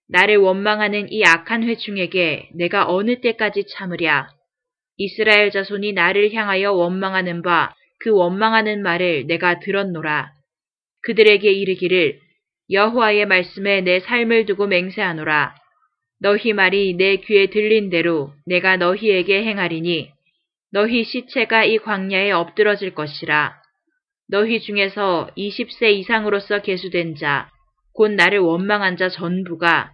나를 0.08 0.38
원망하는 0.38 1.12
이 1.12 1.25
악한 1.25 1.63
회중에게 1.63 2.51
내가 2.55 2.88
어느 2.88 3.20
때까지 3.20 3.65
참으랴. 3.65 4.41
이스라엘 5.03 5.51
자손이 5.51 5.93
나를 5.93 6.34
향하여 6.34 6.72
원망하는 6.72 7.41
바 7.41 7.75
그 8.01 8.10
원망하는 8.10 8.81
말을 8.81 9.27
내가 9.27 9.60
들었노라. 9.60 10.31
그들에게 11.03 11.51
이르기를 11.51 12.20
여호와의 12.72 13.27
말씀에 13.27 13.81
내 13.81 14.00
삶을 14.00 14.46
두고 14.46 14.68
맹세하노라. 14.68 15.55
너희 16.20 16.53
말이 16.53 16.96
내 16.96 17.18
귀에 17.18 17.48
들린 17.48 17.90
대로 17.90 18.33
내가 18.46 18.77
너희에게 18.77 19.44
행하리니 19.44 20.09
너희 20.72 21.03
시체가 21.03 21.66
이 21.66 21.77
광야에 21.77 22.31
엎드러질 22.31 22.96
것이라. 22.96 23.55
너희 24.29 24.61
중에서 24.61 25.29
20세 25.37 25.92
이상으로서 25.94 26.61
계수된 26.61 27.16
자, 27.16 27.50
곧 27.94 28.11
나를 28.11 28.40
원망한 28.40 28.98
자 28.98 29.09
전부가 29.09 29.92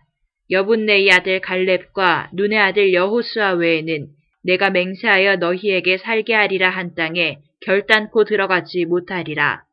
여분네의 0.51 1.11
아들 1.11 1.41
갈렙과 1.41 2.29
눈의 2.33 2.59
아들 2.59 2.93
여호수아 2.93 3.53
외에는 3.53 4.16
내가 4.47 4.69
맹세하여 4.69 5.35
너희에게 5.35 5.97
살게 5.97 6.33
하리라 6.33 6.69
한 6.69 6.95
땅에 6.95 7.39
결단코 7.65 8.23
들어가지 8.23 8.85
못하리라. 8.85 9.63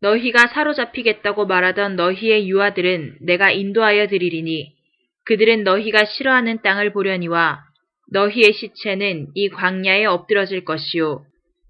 너희가 0.00 0.46
사로잡히겠다고 0.46 1.46
말하던 1.46 1.96
너희의 1.96 2.48
유아들은 2.48 3.18
내가 3.22 3.50
인도하여 3.50 4.06
드리리니 4.06 4.74
그들은 5.24 5.64
너희가 5.64 6.04
싫어하는 6.04 6.62
땅을 6.62 6.92
보려니와 6.92 7.64
너희의 8.12 8.52
시체는 8.52 9.28
이 9.34 9.48
광야에 9.48 10.04
엎드러질 10.04 10.64
것이요. 10.64 11.24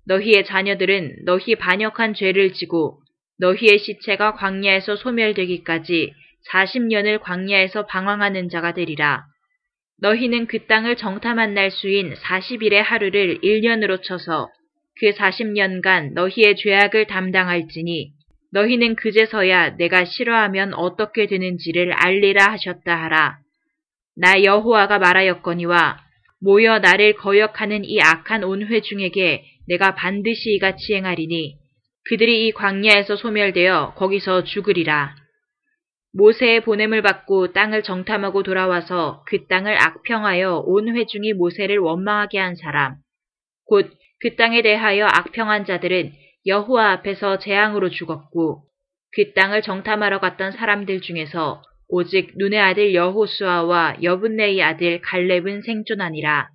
너희의 0.07 0.45
자녀들은 0.45 1.25
너희 1.25 1.55
반역한 1.55 2.13
죄를 2.13 2.53
지고 2.53 3.01
너희의 3.39 3.79
시체가 3.79 4.35
광야에서 4.35 4.97
소멸되기까지 4.97 6.13
40년을 6.53 7.21
광야에서 7.23 7.87
방황하는 7.87 8.51
자가 8.51 8.75
되리라. 8.75 9.25
너희는 10.01 10.47
그 10.47 10.67
땅을 10.67 10.97
정탐한 10.97 11.55
날 11.55 11.71
수인 11.71 12.13
40일의 12.15 12.83
하루를 12.83 13.41
1년으로 13.41 14.03
쳐서 14.03 14.49
그 14.99 15.11
40년간 15.11 16.13
너희의 16.13 16.57
죄악을 16.57 17.07
담당할지니 17.07 18.13
너희는 18.53 18.97
그제서야 18.97 19.77
내가 19.77 20.05
싫어하면 20.05 20.75
어떻게 20.75 21.27
되는지를 21.27 21.93
알리라 21.93 22.53
하셨다 22.53 22.95
하라. 23.05 23.39
나 24.17 24.43
여호와가 24.43 24.99
말하였거니와 24.99 25.99
모여 26.41 26.79
나를 26.79 27.15
거역하는 27.15 27.85
이 27.85 28.01
악한 28.01 28.45
온 28.45 28.63
회 28.63 28.81
중에게 28.81 29.45
내가 29.69 29.95
반드시 29.95 30.53
이같이 30.55 30.95
행하리니 30.95 31.57
그들이 32.09 32.47
이 32.47 32.53
광야에서 32.53 33.17
소멸되어 33.17 33.95
거기서 33.95 34.45
죽으리라. 34.45 35.15
모세의 36.17 36.63
보냄을 36.63 37.03
받고 37.03 37.53
땅을 37.53 37.83
정탐하고 37.83 38.43
돌아와서 38.43 39.23
그 39.27 39.47
땅을 39.47 39.77
악평하여 39.81 40.65
온 40.67 40.97
회중이 40.97 41.35
모세를 41.35 41.79
원망하게 41.79 42.39
한 42.39 42.57
사람, 42.57 42.97
곧 43.67 43.91
그 44.21 44.35
땅에 44.37 44.63
대하여 44.63 45.07
악평한 45.07 45.67
자들은 45.67 46.13
여호와 46.47 46.93
앞에서 46.93 47.39
재앙으로 47.39 47.91
죽었고 47.91 48.63
그 49.13 49.33
땅을 49.35 49.63
정탐하러 49.63 50.21
갔던 50.21 50.53
사람들 50.53 51.01
중에서 51.01 51.63
오직 51.89 52.33
눈의 52.37 52.59
아들 52.59 52.95
여호수아와 52.95 53.99
여분네의 54.03 54.63
아들 54.63 55.01
갈렙은 55.03 55.63
생존하니라. 55.63 56.49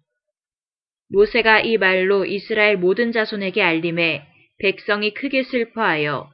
모세가 1.10 1.62
이 1.62 1.78
말로 1.78 2.26
이스라엘 2.26 2.78
모든 2.78 3.12
자손에게 3.12 3.62
알림해 3.62 4.24
백성이 4.60 5.14
크게 5.14 5.44
슬퍼하여 5.44 6.30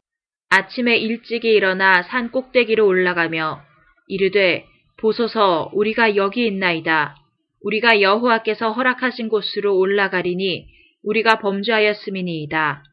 아침에 0.49 0.97
일찍이 0.97 1.49
일어나 1.49 2.03
산 2.03 2.31
꼭대기로 2.31 2.87
올라가며 2.87 3.61
이르되 4.07 4.65
보소서 4.97 5.69
우리가 5.73 6.15
여기 6.15 6.47
있나이다. 6.47 7.15
우리가 7.61 8.01
여호와께서 8.01 8.71
허락하신 8.71 9.27
곳으로 9.27 9.77
올라가리니 9.77 10.67
우리가 11.03 11.39
범죄하였음이니이다. 11.39 12.83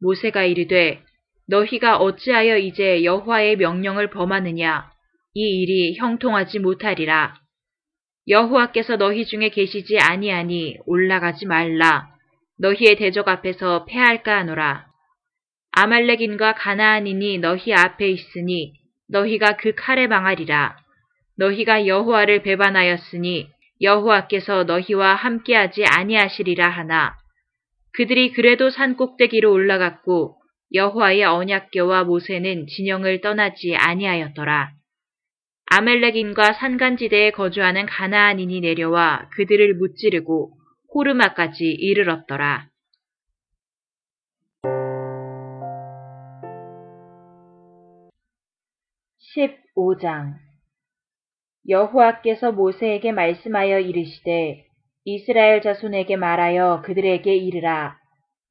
모세가 0.00 0.44
이르되 0.44 1.02
너희가 1.46 1.98
어찌하여 1.98 2.56
이제 2.58 3.04
여호와의 3.04 3.56
명령을 3.56 4.10
범하느냐 4.10 4.90
이 5.34 5.62
일이 5.62 5.96
형통하지 5.96 6.58
못하리라. 6.58 7.34
여호와께서 8.28 8.96
너희 8.96 9.26
중에 9.26 9.50
계시지 9.50 9.98
아니하니 9.98 10.78
올라가지 10.86 11.46
말라. 11.46 12.08
너희의 12.58 12.96
대적 12.96 13.28
앞에서 13.28 13.84
패할까 13.84 14.38
하노라. 14.38 14.87
아말렉인과 15.80 16.54
가나안인이 16.54 17.38
너희 17.38 17.72
앞에 17.72 18.08
있으니 18.08 18.72
너희가 19.08 19.56
그 19.56 19.76
칼에 19.76 20.08
망하리라. 20.08 20.76
너희가 21.36 21.86
여호와를 21.86 22.42
배반하였으니 22.42 23.48
여호와께서 23.80 24.64
너희와 24.64 25.14
함께하지 25.14 25.84
아니하시리라 25.84 26.68
하나. 26.68 27.14
그들이 27.92 28.32
그래도 28.32 28.70
산 28.70 28.96
꼭대기로 28.96 29.52
올라갔고 29.52 30.36
여호와의 30.74 31.22
언약궤와 31.22 32.02
모세는 32.02 32.66
진영을 32.66 33.20
떠나지 33.20 33.76
아니하였더라. 33.76 34.72
아멜렉인과 35.66 36.54
산간지대에 36.54 37.30
거주하는 37.30 37.86
가나안인이 37.86 38.60
내려와 38.62 39.28
그들을 39.36 39.74
무찌르고 39.74 40.54
호르마까지 40.92 41.66
이르렀더라. 41.66 42.66
15장 49.38 50.34
여호와께서 51.68 52.50
모세에게 52.50 53.12
말씀하여 53.12 53.78
이르시되 53.78 54.64
이스라엘 55.04 55.62
자손에게 55.62 56.16
말하여 56.16 56.82
그들에게 56.84 57.34
이르라. 57.34 57.96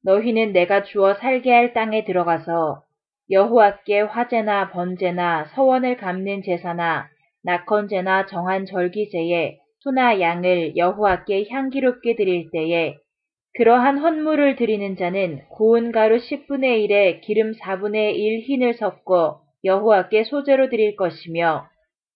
너희는 0.04 0.52
내가 0.52 0.84
주어 0.84 1.14
살게 1.14 1.52
할 1.52 1.74
땅에 1.74 2.04
들어가서 2.04 2.82
여호와께 3.30 4.00
화제나 4.00 4.70
번제나 4.70 5.46
서원을 5.54 5.98
갚는 5.98 6.42
제사나 6.42 7.08
낙헌제나 7.44 8.26
정한 8.26 8.64
절기제에 8.64 9.58
소나 9.80 10.20
양을 10.20 10.76
여호와께 10.76 11.48
향기롭게 11.50 12.16
드릴 12.16 12.50
때에 12.50 12.96
그러한 13.54 13.98
헌물을 13.98 14.56
드리는 14.56 14.96
자는 14.96 15.42
구운 15.50 15.92
가루 15.92 16.16
10분의 16.16 16.88
1에 16.88 17.20
기름 17.20 17.52
4분의 17.52 18.16
1 18.16 18.40
흰을 18.40 18.74
섞어 18.74 19.47
여호와께 19.64 20.24
소재로 20.24 20.68
드릴 20.68 20.96
것이며 20.96 21.68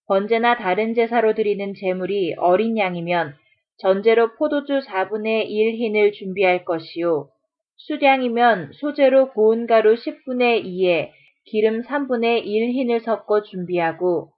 번제나 0.07 0.57
다른 0.57 0.93
제사로 0.93 1.33
드리는 1.33 1.73
제물이 1.73 2.35
어린 2.37 2.77
양이면 2.77 3.35
전제로 3.77 4.35
포도주 4.35 4.79
4분의 4.79 5.45
1 5.49 5.75
흰을 5.75 6.11
준비할 6.13 6.65
것이요. 6.65 7.29
수량이면 7.77 8.71
소재로 8.73 9.31
고운 9.31 9.67
가루 9.67 9.95
10분의 9.95 10.63
2에 10.65 11.09
기름 11.45 11.81
3분의 11.81 12.45
1 12.45 12.71
흰을 12.71 13.01
섞어 13.01 13.41
준비하고 13.41 14.29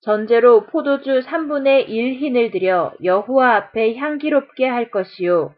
전제로 0.00 0.66
포도주 0.66 1.20
3분의 1.20 1.88
1 1.88 2.14
흰을 2.14 2.50
들여 2.50 2.94
여호와 3.02 3.56
앞에 3.56 3.96
향기롭게 3.96 4.66
할 4.66 4.90
것이요. 4.90 5.54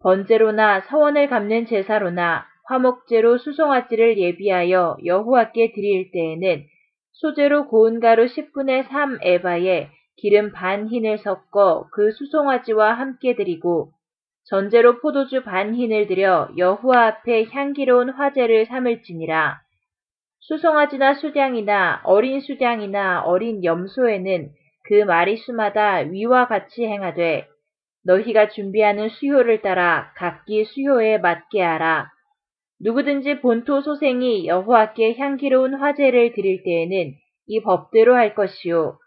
번제로나 0.00 0.82
서원을 0.82 1.28
갚는 1.28 1.66
제사로나 1.66 2.46
화목제로 2.68 3.38
수송아지를 3.38 4.18
예비하여 4.18 4.98
여호와께 5.02 5.72
드릴 5.72 6.10
때에는 6.10 6.64
소재로 7.12 7.68
고운 7.68 7.98
가루 7.98 8.26
10분의 8.26 8.88
3 8.88 9.18
에바에 9.22 9.88
기름 10.16 10.52
반 10.52 10.86
흰을 10.86 11.18
섞어 11.18 11.88
그 11.92 12.12
수송아지와 12.12 12.92
함께 12.92 13.34
드리고 13.34 13.92
전제로 14.44 15.00
포도주 15.00 15.42
반 15.44 15.74
흰을 15.74 16.08
들여 16.08 16.50
여호와 16.56 17.06
앞에 17.06 17.46
향기로운 17.50 18.10
화제를 18.10 18.66
삼을지니라. 18.66 19.60
수송아지나 20.40 21.14
수량이나 21.14 22.02
어린 22.04 22.40
수량이나 22.40 23.22
어린 23.22 23.64
염소에는 23.64 24.50
그 24.84 24.94
마리수마다 25.04 25.96
위와 25.96 26.48
같이 26.48 26.84
행하되 26.84 27.46
너희가 28.04 28.48
준비하는 28.48 29.08
수효를 29.08 29.60
따라 29.62 30.12
각기 30.16 30.64
수효에 30.64 31.18
맞게 31.18 31.62
하라. 31.62 32.10
누구든지 32.80 33.40
본토 33.40 33.80
소생이 33.80 34.46
여호와께 34.46 35.16
향기로운 35.18 35.74
화제를 35.74 36.32
드릴 36.32 36.62
때에는 36.62 37.14
이 37.48 37.60
법대로 37.62 38.14
할 38.14 38.34
것이요. 38.34 38.98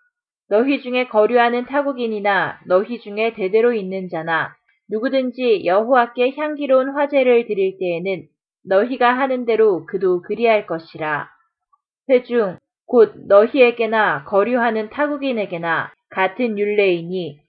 너희 0.49 0.81
중에 0.81 1.07
거류하는 1.07 1.65
타국인이나 1.65 2.59
너희 2.67 2.99
중에 2.99 3.33
대대로 3.33 3.73
있는 3.73 4.09
자나 4.09 4.53
누구든지 4.89 5.63
여호와께 5.65 6.33
향기로운 6.35 6.89
화제를 6.89 7.47
드릴 7.47 7.77
때에는 7.79 8.27
너희가 8.65 9.17
하는 9.17 9.45
대로 9.45 9.85
그도 9.85 10.21
그리할 10.21 10.67
것이라. 10.67 11.29
회중 12.09 12.57
곧 12.85 13.13
너희에게나 13.27 14.25
거류하는 14.25 14.89
타국인에게나 14.89 15.93
같은 16.09 16.59
율례이니 16.59 17.39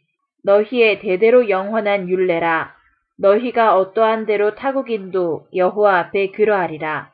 너희의 0.45 1.01
대대로 1.01 1.49
영원한 1.49 2.09
율례라. 2.09 2.77
너희가 3.23 3.77
어떠한 3.77 4.27
대로 4.27 4.57
타국인도 4.57 5.47
여호와 5.55 5.99
앞에 6.01 6.33
그러하리라. 6.33 7.13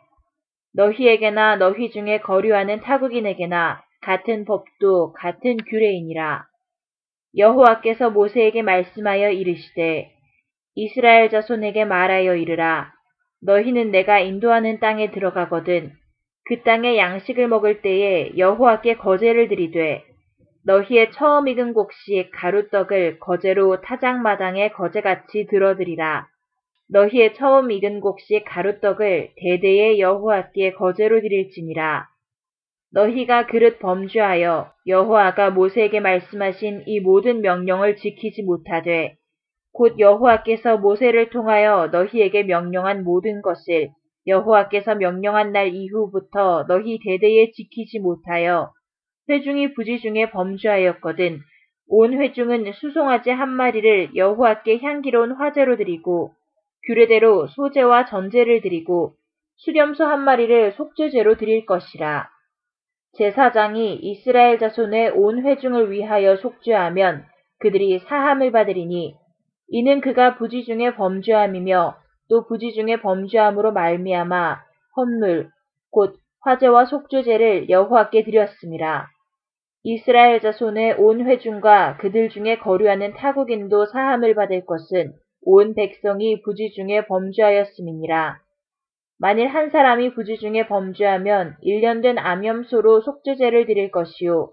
너희에게나 0.75 1.57
너희 1.57 1.91
중에 1.91 2.21
거류하는 2.21 2.81
타국인에게나 2.81 3.83
같은 4.01 4.47
법도 4.47 5.13
같은 5.13 5.59
규례이니라. 5.69 6.47
여호와께서 7.37 8.09
모세에게 8.09 8.63
말씀하여 8.63 9.33
이르시되 9.33 10.11
이스라엘 10.77 11.29
자손에게 11.29 11.85
말하여 11.85 12.37
이르라. 12.37 12.91
너희는 13.43 13.91
내가 13.91 14.19
인도하는 14.19 14.81
땅에 14.81 15.11
들어가거든 15.11 15.93
그 16.47 16.63
땅에 16.63 16.97
양식을 16.97 17.49
먹을 17.49 17.83
때에 17.83 18.33
여호와께 18.39 18.97
거제를 18.97 19.49
드리되 19.49 20.05
너희의 20.69 21.13
처음 21.13 21.49
익은 21.49 21.73
곡식 21.73 22.31
가루떡을 22.35 23.21
거제로 23.21 23.81
타작마당에 23.81 24.69
거제같이 24.73 25.47
들어드리라. 25.47 26.27
너희의 26.91 27.33
처음 27.37 27.71
익은 27.71 28.01
곡식 28.01 28.45
가루떡을 28.47 29.31
대대의 29.41 29.99
여호와께 29.99 30.75
거제로 30.75 31.23
드릴지니라. 31.23 32.07
너희가 32.93 33.47
그릇 33.47 33.79
범죄하여 33.79 34.71
여호와가 34.87 35.53
모세에게 35.53 36.01
말씀하신 36.01 36.83
이 36.85 37.01
모든 37.01 37.41
명령을 37.41 37.97
지키지 37.97 38.43
못하되 38.43 39.17
곧 39.73 39.99
여호와께서 39.99 40.77
모세를 40.77 41.31
통하여 41.31 41.89
너희에게 41.93 42.43
명령한 42.43 43.05
모든 43.05 43.41
것을 43.41 43.89
여호와께서 44.27 44.97
명령한 44.97 45.53
날 45.53 45.69
이후부터 45.75 46.67
너희 46.69 46.99
대대에 47.03 47.53
지키지 47.53 48.01
못하여 48.01 48.71
회중이 49.29 49.75
부지 49.75 50.01
중에 50.01 50.31
범죄하였거든 50.31 51.41
온 51.89 52.13
회중은 52.21 52.73
수송아지 52.73 53.31
한 53.31 53.49
마리를 53.49 54.15
여호와께 54.15 54.79
향기로운 54.79 55.33
화제로 55.33 55.77
드리고 55.77 56.33
규례대로 56.87 57.47
소제와 57.49 58.07
전제를 58.07 58.61
드리고 58.61 59.15
수렴소 59.57 60.05
한 60.05 60.21
마리를 60.21 60.73
속죄제로 60.73 61.37
드릴 61.37 61.67
것이라. 61.67 62.29
제사장이 63.17 63.97
이스라엘 63.97 64.59
자손의 64.59 65.11
온 65.11 65.45
회중을 65.45 65.91
위하여 65.91 66.37
속죄하면 66.37 67.25
그들이 67.59 67.99
사함을 68.01 68.53
받으리니 68.53 69.17
이는 69.69 70.01
그가 70.01 70.37
부지 70.37 70.65
중에 70.65 70.95
범죄함이며 70.95 71.97
또 72.29 72.47
부지 72.47 72.73
중에 72.73 73.01
범죄함으로 73.01 73.73
말미암아 73.73 74.61
헌물 74.97 75.51
곧 75.91 76.17
화제와 76.41 76.85
속죄제를 76.85 77.69
여호와께 77.69 78.25
드렸습니다. 78.25 79.11
이스라엘 79.85 80.41
자손의 80.41 80.95
온 80.99 81.25
회중과 81.25 81.99
그들 81.99 82.31
중에 82.31 82.59
거류하는 82.59 83.15
타국인도 83.15 83.87
사함을 83.87 84.35
받을 84.35 84.67
것은 84.67 85.13
온 85.43 85.75
백성이 85.75 86.43
부지 86.43 86.73
중에 86.73 87.07
범죄하였음이니라. 87.07 88.41
만일 89.21 89.49
한 89.49 89.71
사람이 89.71 90.15
부지 90.15 90.39
중에 90.39 90.67
범죄하면 90.67 91.57
1년 91.65 92.03
된 92.03 92.19
암염소로 92.19 93.01
속죄제를 93.01 93.67
드릴 93.67 93.91
것이요. 93.91 94.51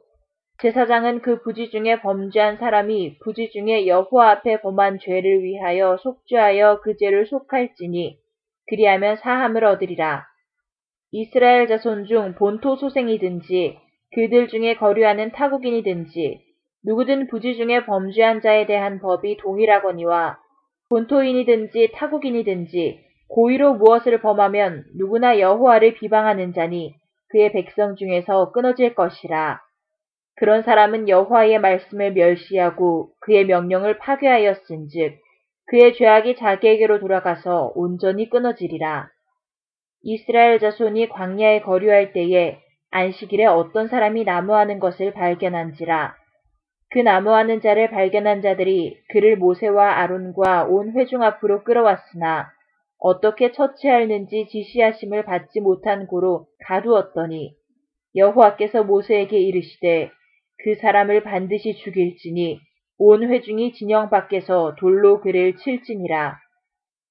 제사장은 0.61 1.21
그 1.21 1.41
부지 1.41 1.69
중에 1.69 2.01
범죄한 2.01 2.57
사람이 2.57 3.19
부지 3.19 3.49
중에 3.49 3.87
여호와 3.87 4.29
앞에 4.31 4.61
범한 4.61 4.99
죄를 4.99 5.43
위하여 5.43 5.97
속죄하여 5.97 6.81
그 6.81 6.95
죄를 6.97 7.25
속할지니 7.25 8.17
그리하면 8.67 9.17
사함을 9.17 9.65
얻으리라. 9.65 10.25
이스라엘 11.11 11.67
자손 11.67 12.05
중 12.05 12.35
본토 12.35 12.75
소생이든지 12.75 13.84
그들 14.15 14.47
중에 14.47 14.75
거류하는 14.75 15.33
타국인이든지 15.33 16.39
누구든 16.85 17.27
부지 17.27 17.57
중에 17.57 17.85
범죄한 17.85 18.39
자에 18.39 18.65
대한 18.65 18.99
법이 18.99 19.35
동일하거니와 19.37 20.39
본토인이든지 20.89 21.91
타국인이든지 21.93 23.01
고의로 23.27 23.73
무엇을 23.73 24.21
범하면 24.21 24.85
누구나 24.95 25.37
여호와를 25.39 25.95
비방하는 25.95 26.53
자니 26.53 26.95
그의 27.27 27.51
백성 27.51 27.97
중에서 27.97 28.53
끊어질 28.53 28.95
것이라. 28.95 29.59
그런 30.37 30.63
사람은 30.63 31.09
여호와의 31.09 31.59
말씀을 31.59 32.13
멸시하고 32.13 33.09
그의 33.19 33.45
명령을 33.45 33.97
파괴하였은즉 33.97 35.17
그의 35.67 35.93
죄악이 35.93 36.37
자기에게로 36.37 36.99
돌아가서 36.99 37.73
온전히 37.75 38.29
끊어지리라. 38.29 39.09
이스라엘 40.03 40.59
자손이 40.59 41.09
광야에 41.09 41.61
거류할 41.61 42.13
때에 42.13 42.59
안식일에 42.95 43.45
어떤 43.45 43.89
사람이 43.89 44.23
나무하는 44.23 44.79
것을 44.79 45.11
발견한지라. 45.11 46.15
그 46.91 46.99
나무하는 46.99 47.59
자를 47.59 47.89
발견한 47.89 48.41
자들이 48.41 48.97
그를 49.09 49.35
모세와 49.35 49.97
아론과 49.97 50.67
온 50.69 50.93
회중 50.93 51.21
앞으로 51.21 51.65
끌어왔으나 51.65 52.47
어떻게 52.97 53.51
처치하는지 53.51 54.47
지시하심을 54.49 55.25
받지 55.25 55.59
못한 55.59 56.07
고로 56.07 56.47
가두었더니 56.65 57.53
여호와께서 58.15 58.85
모세에게 58.85 59.39
이르시되 59.39 60.09
그 60.63 60.75
사람을 60.75 61.23
반드시 61.23 61.75
죽일지니 61.75 62.61
온 62.97 63.29
회중이 63.29 63.73
진영 63.73 64.09
밖에서 64.09 64.75
돌로 64.79 65.19
그를 65.19 65.57
칠지니라. 65.57 66.37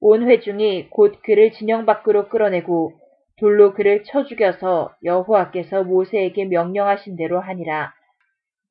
온 0.00 0.30
회중이 0.30 0.88
곧 0.88 1.20
그를 1.22 1.52
진영 1.52 1.84
밖으로 1.84 2.30
끌어내고 2.30 3.03
돌로 3.44 3.74
그를 3.74 4.04
쳐 4.04 4.24
죽여서 4.24 4.94
여호와께서 5.04 5.84
모세에게 5.84 6.46
명령하신 6.46 7.14
대로 7.16 7.40
하니라. 7.40 7.92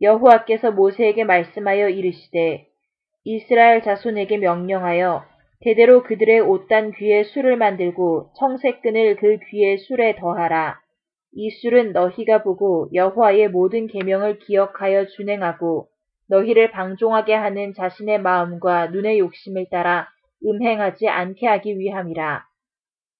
여호와께서 0.01 0.71
모세에게 0.71 1.25
말씀하여 1.25 1.89
이르시되 1.89 2.65
이스라엘 3.23 3.83
자손에게 3.83 4.37
명령하여 4.37 5.25
대대로 5.61 6.01
그들의 6.01 6.39
옷단 6.39 6.93
귀에 6.93 7.23
술을 7.23 7.55
만들고 7.55 8.31
청색 8.39 8.81
끈을 8.81 9.17
그 9.17 9.37
귀에 9.51 9.77
술에 9.77 10.15
더하라. 10.15 10.79
이 11.33 11.51
술은 11.51 11.91
너희가 11.91 12.41
보고 12.41 12.89
여호와의 12.95 13.49
모든 13.49 13.85
계명을 13.85 14.39
기억하여 14.39 15.05
준행하고 15.05 15.87
너희를 16.29 16.71
방종하게 16.71 17.35
하는 17.35 17.75
자신의 17.75 18.21
마음과 18.21 18.87
눈의 18.87 19.19
욕심을 19.19 19.67
따라 19.69 20.07
음행하지 20.43 21.09
않게 21.09 21.45
하기 21.45 21.77
위함이라. 21.77 22.52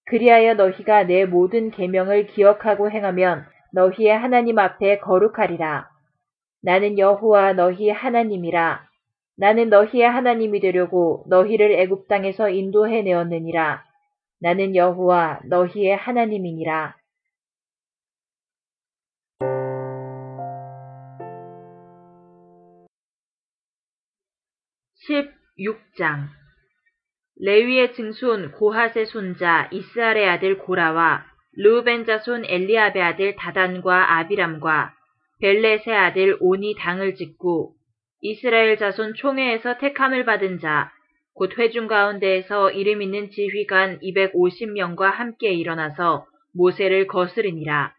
그리하여 0.06 0.56
너희가 0.56 1.04
내 1.04 1.26
모든 1.26 1.72
계명을 1.72 2.28
기억하고 2.28 2.92
행하면 2.92 3.46
너희의 3.72 4.18
하나님 4.18 4.60
앞에 4.60 5.00
거룩하리라. 5.00 5.90
나는 6.62 7.00
여호와 7.00 7.54
너희 7.54 7.90
하나님이라. 7.90 8.88
나는 9.36 9.70
너희의 9.70 10.10
하나님이 10.10 10.60
되려고 10.60 11.26
너희를 11.28 11.72
애굽 11.72 12.08
땅에서 12.08 12.50
인도해 12.50 13.02
내었느니라. 13.02 13.84
나는 14.40 14.76
여호와 14.76 15.42
너희의 15.46 15.96
하나님이니라. 15.96 16.96
16장 25.04 26.43
레위의 27.42 27.94
증손 27.94 28.52
고핫의 28.52 29.08
손자 29.08 29.68
이스라엘의 29.72 30.30
아들 30.30 30.58
고라와 30.60 31.26
르우벤 31.58 32.06
자손 32.06 32.46
엘리압의 32.46 33.02
아들 33.02 33.36
다단과 33.36 34.18
아비람과 34.18 34.94
벨렛의 35.42 35.96
아들 35.96 36.38
온이 36.40 36.76
당을 36.78 37.16
짓고 37.16 37.74
이스라엘 38.22 38.78
자손 38.78 39.16
총회에서 39.16 39.78
택함을 39.78 40.26
받은 40.26 40.60
자, 40.60 40.92
곧 41.34 41.58
회중 41.58 41.88
가운데에서 41.88 42.72
이름 42.72 43.02
있는 43.02 43.30
지휘관 43.32 44.00
250명과 44.00 45.12
함께 45.12 45.52
일어나서 45.52 46.26
모세를 46.54 47.08
거스르니라. 47.08 47.94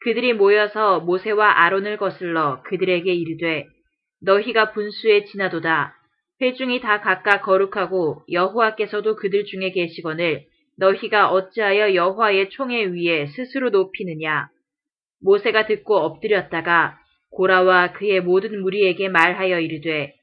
그들이 0.00 0.32
모여서 0.32 1.00
모세와 1.00 1.64
아론을 1.64 1.96
거슬러 1.98 2.62
그들에게 2.62 3.12
이르되 3.12 3.66
너희가 4.22 4.72
분수에 4.72 5.24
지나도다. 5.24 5.94
회중이 6.40 6.80
다 6.80 7.00
각각 7.00 7.42
거룩하고 7.42 8.22
여호와께서도 8.30 9.16
그들 9.16 9.44
중에 9.44 9.70
계시거늘 9.70 10.44
너희가 10.76 11.30
어찌하여 11.30 11.94
여호와의 11.94 12.50
총회 12.50 12.84
위에 12.84 13.26
스스로 13.26 13.70
높이느냐. 13.70 14.48
모세가 15.22 15.66
듣고 15.66 15.96
엎드렸다가 15.96 16.98
고라와 17.30 17.92
그의 17.92 18.20
모든 18.20 18.60
무리에게 18.60 19.08
말하여 19.08 19.60
이르되 19.60 20.14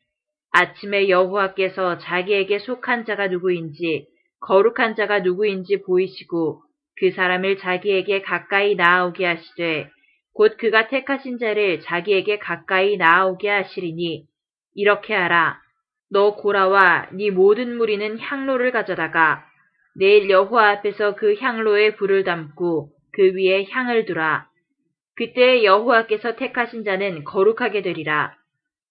아침에 0.52 1.08
여호와께서 1.10 1.98
자기에게 2.00 2.60
속한 2.60 3.06
자가 3.06 3.28
누구인지 3.28 4.08
거룩한 4.42 4.96
자가 4.96 5.20
누구인지 5.20 5.82
보이시고 5.84 6.62
그 7.00 7.12
사람을 7.12 7.58
자기에게 7.58 8.22
가까이 8.22 8.76
나아오게 8.76 9.26
하시되 9.26 9.90
곧 10.34 10.58
그가 10.58 10.88
택하신 10.88 11.40
자를 11.40 11.82
자기에게 11.82 12.40
가까이 12.40 12.98
나아오게 12.98 13.50
하시리니 13.50 14.26
이렇게 14.76 15.14
하라 15.14 15.60
너 16.12 16.36
고라와 16.36 17.10
네 17.14 17.32
모든 17.32 17.78
무리는 17.78 18.20
향로를 18.20 18.72
가져다가 18.72 19.46
내일 19.96 20.30
여호와 20.30 20.70
앞에서 20.72 21.16
그 21.16 21.36
향로에 21.36 21.96
불을 21.96 22.24
담고 22.24 22.90
그 23.14 23.34
위에 23.36 23.66
향을 23.70 24.06
두라 24.06 24.52
그때 25.16 25.64
여호와께서 25.64 26.36
택하신 26.36 26.84
자는 26.84 27.24
거룩하게 27.24 27.82
되리라. 27.82 28.36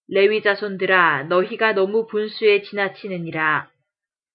레위 0.09 0.43
자손들아 0.43 1.25
너희가 1.25 1.73
너무 1.73 2.07
분수에 2.07 2.63
지나치느니라. 2.63 3.69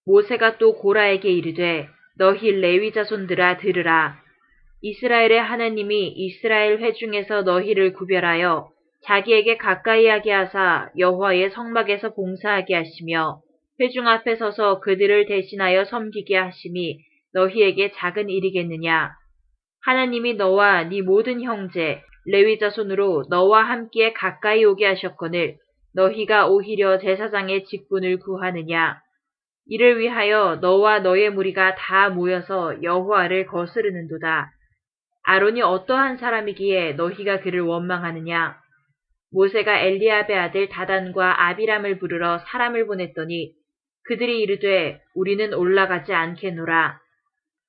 모세가 0.06 0.58
또 0.58 0.76
고라에게 0.76 1.30
이르되 1.30 1.88
너희 2.18 2.52
레위 2.52 2.92
자손들아 2.92 3.58
들으라. 3.58 4.20
이스라엘의 4.82 5.42
하나님이 5.42 6.08
이스라엘 6.10 6.80
회중에서 6.80 7.44
너희를 7.44 7.94
구별하여 7.94 8.70
자기에게 9.06 9.58
가까이 9.58 10.08
하게 10.08 10.32
하사 10.32 10.90
여호와의 10.98 11.52
성막에서 11.52 12.14
봉사하게 12.16 12.76
하시며 12.76 13.40
회중 13.80 14.08
앞에 14.08 14.36
서서 14.36 14.80
그들을 14.80 15.28
대신하여 15.28 15.86
섬기게 15.86 16.36
하심이 16.36 17.00
너희에게 17.34 17.92
작은 17.92 18.30
일이겠느냐. 18.30 19.12
하나님이 19.84 20.36
너와 20.36 20.86
네 20.86 21.02
모든 21.02 21.42
형제 21.42 22.02
레위 22.26 22.58
자손으로 22.58 23.26
너와 23.30 23.64
함께 23.64 24.14
가까이 24.14 24.66
오게 24.66 24.86
하셨거늘 24.86 25.58
너희가 25.94 26.48
오히려 26.48 26.98
제사장의 26.98 27.66
직분을 27.66 28.18
구하느냐 28.20 29.00
이를 29.68 30.00
위하여 30.00 30.58
너와 30.62 31.00
너의 31.00 31.30
무리가 31.30 31.76
다 31.76 32.10
모여서 32.10 32.82
여호와를 32.82 33.46
거스르는도다. 33.46 34.52
아론이 35.24 35.62
어떠한 35.62 36.18
사람이기에 36.18 36.94
너희가 36.94 37.42
그를 37.42 37.62
원망하느냐? 37.62 38.65
모세가 39.36 39.82
엘리압의 39.82 40.38
아들 40.38 40.70
다단과 40.70 41.48
아비람을 41.48 42.00
부르러 42.00 42.40
사람을 42.40 42.88
보냈더니 42.88 43.52
그들이 44.06 44.40
이르되 44.40 45.02
우리는 45.14 45.54
올라가지 45.54 46.14
않겠노라. 46.14 46.98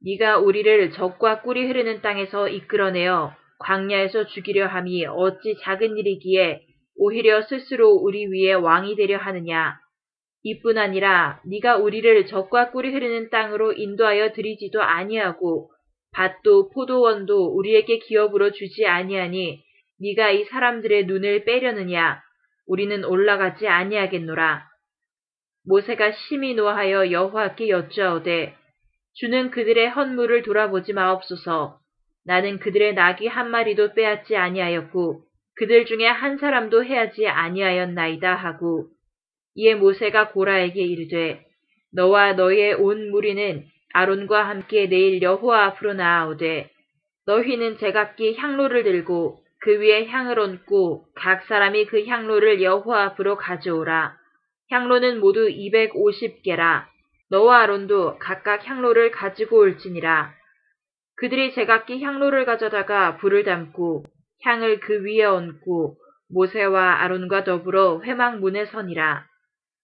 네가 0.04 0.38
우리를 0.38 0.92
적과 0.92 1.42
꿀이 1.42 1.66
흐르는 1.66 2.02
땅에서 2.02 2.48
이끌어내어 2.48 3.32
광야에서 3.58 4.26
죽이려 4.26 4.68
함이 4.68 5.06
어찌 5.06 5.56
작은 5.62 5.96
일이기에 5.96 6.60
오히려 6.98 7.42
스스로 7.42 7.90
우리 7.90 8.26
위에 8.26 8.52
왕이 8.52 8.94
되려 8.94 9.18
하느냐. 9.18 9.76
이뿐 10.44 10.78
아니라 10.78 11.40
네가 11.46 11.78
우리를 11.78 12.26
적과 12.26 12.70
꿀이 12.70 12.92
흐르는 12.92 13.30
땅으로 13.30 13.72
인도하여 13.72 14.34
들이지도 14.34 14.82
아니하고 14.82 15.72
밭도 16.12 16.70
포도원도 16.70 17.56
우리에게 17.56 17.98
기업으로 17.98 18.52
주지 18.52 18.86
아니하니 18.86 19.65
네가 20.00 20.30
이 20.30 20.44
사람들의 20.44 21.06
눈을 21.06 21.44
빼려느냐. 21.44 22.22
우리는 22.66 23.04
올라가지 23.04 23.68
아니하겠노라. 23.68 24.66
모세가 25.66 26.12
심히 26.12 26.54
노하여 26.54 27.10
여호와께 27.10 27.68
여쭈어오되 27.68 28.54
주는 29.14 29.50
그들의 29.50 29.88
헌물을 29.90 30.42
돌아보지 30.42 30.92
마옵소서. 30.92 31.78
나는 32.24 32.58
그들의 32.58 32.94
낙이 32.94 33.28
한 33.28 33.50
마리도 33.50 33.94
빼앗지 33.94 34.36
아니하였고 34.36 35.22
그들 35.56 35.86
중에 35.86 36.06
한 36.06 36.38
사람도 36.38 36.84
해하지 36.84 37.26
아니하였나이다 37.28 38.34
하고 38.34 38.88
이에 39.54 39.74
모세가 39.74 40.30
고라에게 40.30 40.82
이르되 40.82 41.44
너와 41.94 42.34
너의 42.34 42.74
온 42.74 43.10
무리는 43.10 43.64
아론과 43.94 44.46
함께 44.46 44.88
내일 44.88 45.22
여호와 45.22 45.64
앞으로 45.66 45.94
나아오되 45.94 46.68
너희는 47.26 47.78
제각기 47.78 48.36
향로를 48.36 48.82
들고 48.82 49.38
그 49.60 49.80
위에 49.80 50.06
향을 50.06 50.38
얹고 50.38 51.06
각 51.14 51.44
사람이 51.44 51.86
그 51.86 52.04
향로를 52.06 52.62
여호와 52.62 53.04
앞으로 53.04 53.36
가져오라. 53.36 54.16
향로는 54.70 55.20
모두 55.20 55.48
250개라. 55.48 56.84
너와 57.30 57.62
아론도 57.62 58.18
각각 58.18 58.66
향로를 58.66 59.10
가지고 59.10 59.58
올지니라. 59.58 60.32
그들이 61.16 61.52
제각기 61.54 62.02
향로를 62.02 62.44
가져다가 62.44 63.16
불을 63.16 63.44
담고 63.44 64.04
향을 64.42 64.80
그 64.80 65.02
위에 65.04 65.24
얹고 65.24 65.96
모세와 66.28 67.02
아론과 67.02 67.44
더불어 67.44 68.02
회막문에 68.02 68.66
서니라. 68.66 69.26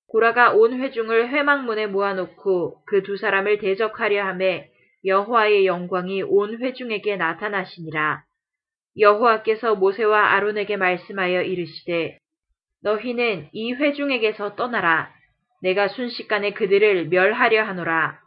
고라가 0.09 0.53
온 0.53 0.79
회중을 0.79 1.31
회막문에 1.31 1.87
모아놓고 1.87 2.85
그 2.85 3.03
두 3.03 3.17
사람을 3.17 3.59
대적하려 3.59 4.25
함에 4.27 4.71
여호와의 5.05 5.67
영광이 5.67 6.23
온 6.23 6.61
회중에게 6.61 7.17
나타나시니라. 7.17 8.23
여호와께서 8.99 9.77
모세와 9.77 10.33
아론에게 10.33 10.77
말씀하여 10.77 11.43
이르시되 11.43 12.19
너희는 12.83 13.49
이 13.53 13.73
회중에게서 13.73 14.57
떠나라. 14.57 15.11
내가 15.63 15.89
순식간에 15.89 16.53
그들을 16.53 17.09
멸하려 17.09 17.65
하노라. 17.65 18.19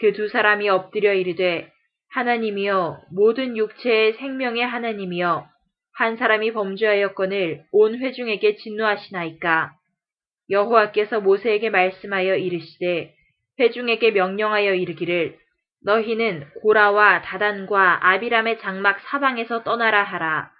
그 0.00 0.12
두 0.12 0.28
사람이 0.28 0.68
엎드려 0.68 1.14
이르되 1.14 1.70
하나님이여 2.10 3.02
모든 3.12 3.56
육체의 3.56 4.14
생명의 4.14 4.66
하나님이여 4.66 5.46
한 5.92 6.16
사람이 6.16 6.52
범죄하였거늘 6.52 7.64
온 7.70 7.98
회중에게 7.98 8.56
진노하시나이까 8.56 9.72
여호와께서 10.50 11.20
모세에게 11.20 11.70
말씀하여 11.70 12.36
이르시되 12.36 13.14
회중에게 13.60 14.10
명령하여 14.10 14.74
이르기를 14.74 15.38
너희는 15.84 16.46
고라와 16.62 17.22
다단과 17.22 18.08
아비람의 18.08 18.60
장막 18.60 19.00
사방에서 19.00 19.62
떠나라 19.64 20.02
하라. 20.02 20.50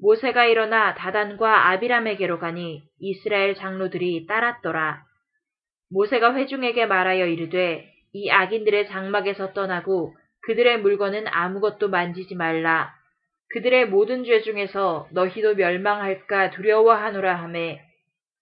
모세가 0.00 0.44
일어나 0.44 0.94
다단과 0.94 1.70
아비람에게로 1.70 2.38
가니 2.38 2.82
이스라엘 3.00 3.54
장로들이 3.54 4.26
따랐더라. 4.26 5.02
모세가 5.90 6.34
회중에게 6.34 6.86
말하여 6.86 7.26
이르되 7.26 7.90
이 8.12 8.30
악인들의 8.30 8.88
장막에서 8.88 9.54
떠나고 9.54 10.14
그들의 10.42 10.80
물건은 10.80 11.26
아무것도 11.26 11.88
만지지 11.88 12.34
말라. 12.34 12.94
그들의 13.50 13.86
모든 13.88 14.24
죄 14.24 14.42
중에서 14.42 15.08
너희도 15.12 15.54
멸망할까 15.54 16.50
두려워하노라 16.50 17.34
하매 17.36 17.80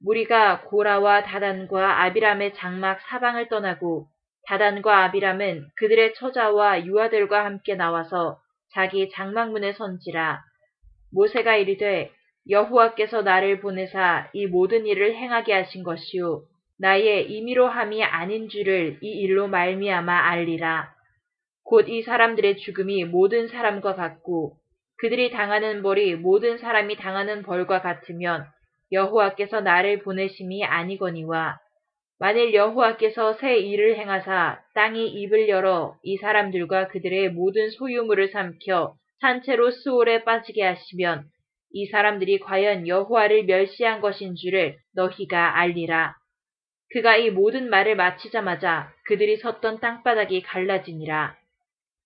무리가 0.05 0.63
고라와 0.63 1.23
다단과 1.23 2.03
아비람의 2.03 2.55
장막 2.55 3.01
사방을 3.03 3.49
떠나고 3.49 4.09
다단과 4.47 5.05
아비람은 5.05 5.69
그들의 5.77 6.15
처자와 6.15 6.87
유아들과 6.87 7.45
함께 7.45 7.75
나와서 7.75 8.39
자기 8.75 9.11
장막문에 9.11 9.73
선지라 9.73 10.43
모세가 11.13 11.57
이르되 11.57 12.13
여호와께서 12.49 13.23
나를 13.23 13.61
보내사 13.61 14.31
이 14.33 14.47
모든 14.47 14.87
일을 14.87 15.17
행하게 15.17 15.53
하신 15.53 15.83
것이요 15.83 16.45
나의 16.79 17.31
임의로 17.31 17.67
함이 17.69 18.05
아닌 18.05 18.49
줄을 18.49 18.99
이 19.01 19.09
일로 19.09 19.49
말미암아 19.49 20.13
알리라. 20.13 20.95
곧 21.65 21.89
이 21.89 22.03
사람들의 22.03 22.59
죽음이 22.59 23.05
모든 23.05 23.49
사람과 23.49 23.95
같고 23.95 24.57
그들이 24.99 25.31
당하는 25.31 25.83
벌이 25.83 26.15
모든 26.15 26.59
사람이 26.59 26.97
당하는 26.97 27.43
벌과 27.43 27.81
같으면 27.81 28.47
여호와께서 28.93 29.63
나를 29.63 30.01
보내심이 30.01 30.65
아니거니와 30.65 31.59
만일 32.19 32.55
여호와께서 32.55 33.35
새 33.35 33.59
일을 33.59 33.99
행하사 33.99 34.63
땅이 34.75 35.09
입을 35.09 35.51
열어 35.51 35.97
이 36.03 36.17
사람들과 36.17 36.89
그들의 36.89 37.31
모든 37.31 37.71
소유물을 37.71 38.29
삼켜 38.29 38.95
산채로 39.21 39.71
수월에 39.71 40.25
빠지게 40.25 40.63
하시면 40.63 41.25
이 41.73 41.87
사람들이 41.87 42.39
과연 42.39 42.89
여호와를 42.89 43.45
멸시한 43.45 44.01
것인 44.01 44.35
줄을 44.35 44.79
너희가 44.95 45.59
알리라. 45.59 46.15
그가 46.93 47.17
이 47.17 47.31
모든 47.31 47.69
말을 47.69 47.97
마치자마자 47.97 48.91
그들이 49.05 49.37
섰던 49.37 49.81
땅바닥이 49.81 50.41
갈라지니라. 50.43 51.37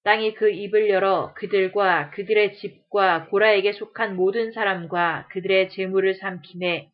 땅이 0.03 0.35
그 0.35 0.51
입을 0.51 0.88
열어 0.88 1.33
그들과 1.35 2.11
그들의 2.11 2.55
집과 2.55 3.27
고라에게 3.27 3.73
속한 3.73 4.16
모든 4.16 4.51
사람과 4.51 5.29
그들의 5.31 5.68
재물을 5.68 6.14
삼키매 6.14 6.88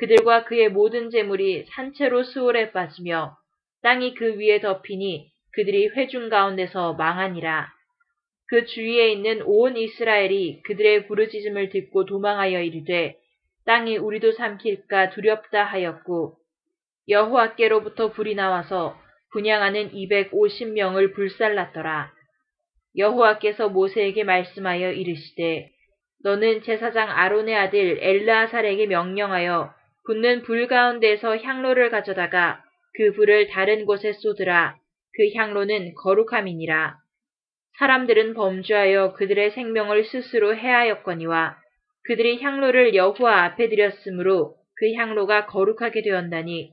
그들과 0.00 0.44
그의 0.44 0.70
모든 0.70 1.10
재물이 1.10 1.66
산채로 1.66 2.22
수월에 2.22 2.72
빠지며 2.72 3.36
땅이 3.82 4.14
그 4.14 4.38
위에 4.38 4.60
덮이니 4.60 5.30
그들이 5.52 5.88
회중 5.88 6.30
가운데서 6.30 6.94
망하니라. 6.94 7.68
그 8.48 8.64
주위에 8.64 9.12
있는 9.12 9.42
온 9.42 9.76
이스라엘이 9.76 10.62
그들의 10.62 11.06
부르짖음을 11.06 11.68
듣고 11.68 12.06
도망하여 12.06 12.62
이르되 12.62 13.16
땅이 13.66 13.98
우리도 13.98 14.32
삼킬까 14.32 15.10
두렵다 15.10 15.64
하였고 15.64 16.36
여호와께로부터 17.06 18.12
불이 18.12 18.34
나와서 18.34 18.98
분양하는 19.32 19.92
250명을 19.92 21.14
불살랐더라. 21.14 22.10
여호와께서 22.96 23.68
모세에게 23.68 24.24
말씀하여 24.24 24.92
이르시되 24.92 25.70
너는 26.24 26.62
제사장 26.62 27.10
아론의 27.10 27.54
아들 27.54 27.98
엘라아살에게 28.00 28.86
명령하여 28.86 29.78
붙는 30.10 30.42
불 30.42 30.66
가운데서 30.66 31.36
향로를 31.36 31.88
가져다가 31.88 32.64
그 32.96 33.12
불을 33.12 33.46
다른 33.46 33.84
곳에 33.84 34.12
쏟으라. 34.12 34.74
그 35.14 35.30
향로는 35.36 35.94
거룩함이니라. 35.94 36.96
사람들은 37.78 38.34
범죄하여 38.34 39.12
그들의 39.12 39.52
생명을 39.52 40.02
스스로 40.02 40.56
해하였거니와 40.56 41.56
그들이 42.08 42.42
향로를 42.42 42.96
여호와 42.96 43.44
앞에 43.44 43.68
드렸으므로 43.68 44.56
그 44.74 44.92
향로가 44.94 45.46
거룩하게 45.46 46.02
되었나니 46.02 46.72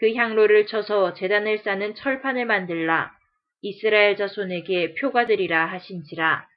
그 0.00 0.14
향로를 0.14 0.64
쳐서 0.64 1.12
재단을 1.12 1.58
쌓는 1.58 1.94
철판을 1.94 2.46
만들라. 2.46 3.12
이스라엘 3.60 4.16
자손에게 4.16 4.94
표가 4.94 5.26
되리라 5.26 5.66
하신지라. 5.66 6.47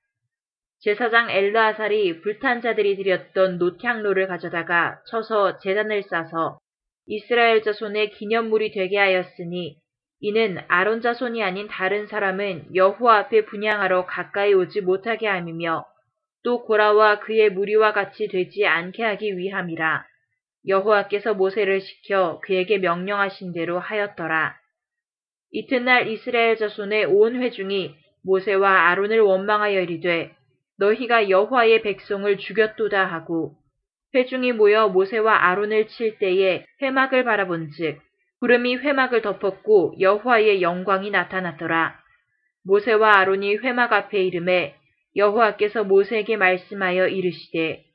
제사장 0.83 1.29
엘르아살이 1.29 2.21
불탄 2.21 2.61
자들이 2.61 2.95
드렸던 2.95 3.59
노향로를 3.59 4.27
가져다가 4.27 4.99
쳐서 5.07 5.59
재단을 5.59 6.01
싸서 6.01 6.57
이스라엘 7.05 7.61
자손의 7.61 8.11
기념물이 8.11 8.71
되게 8.71 8.97
하였으니 8.97 9.77
이는 10.21 10.57
아론 10.67 11.01
자손이 11.01 11.43
아닌 11.43 11.67
다른 11.67 12.07
사람은 12.07 12.75
여호와 12.75 13.17
앞에 13.17 13.45
분양하러 13.45 14.07
가까이 14.07 14.53
오지 14.53 14.81
못하게 14.81 15.27
함이며 15.27 15.85
또 16.43 16.63
고라와 16.63 17.19
그의 17.19 17.51
무리와 17.51 17.93
같이 17.93 18.27
되지 18.27 18.65
않게 18.65 19.03
하기 19.03 19.37
위함이라. 19.37 20.05
여호와께서 20.67 21.35
모세를 21.35 21.81
시켜 21.81 22.39
그에게 22.43 22.79
명령하신 22.79 23.53
대로 23.53 23.79
하였더라. 23.79 24.55
이튿날 25.51 26.07
이스라엘 26.07 26.57
자손의 26.57 27.05
온 27.05 27.35
회중이 27.41 27.95
모세와 28.23 28.89
아론을 28.89 29.19
원망하여 29.19 29.81
이르되 29.81 30.35
너희가 30.81 31.29
여호와의 31.29 31.83
백성을 31.83 32.37
죽였도다 32.37 33.05
하고 33.05 33.55
회중이 34.15 34.53
모여 34.53 34.89
모세와 34.89 35.45
아론을 35.45 35.87
칠 35.87 36.17
때에 36.17 36.65
회막을 36.81 37.23
바라본즉 37.23 37.99
구름이 38.39 38.77
회막을 38.77 39.21
덮었고 39.21 39.95
여호와의 39.99 40.63
영광이 40.63 41.11
나타났더라. 41.11 41.99
모세와 42.65 43.19
아론이 43.19 43.57
회막 43.57 43.93
앞에 43.93 44.23
이름에 44.23 44.75
여호와께서 45.15 45.83
모세에게 45.83 46.37
말씀하여 46.37 47.07
이르시되 47.07 47.85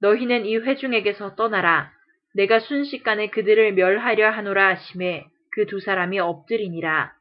너희는 0.00 0.46
이 0.46 0.56
회중에게서 0.56 1.36
떠나라. 1.36 1.92
내가 2.34 2.58
순식간에 2.60 3.28
그들을 3.28 3.74
멸하려 3.74 4.30
하노라 4.30 4.68
하심에 4.70 5.26
그 5.52 5.66
두 5.66 5.80
사람이 5.80 6.18
엎드리니라. 6.20 7.12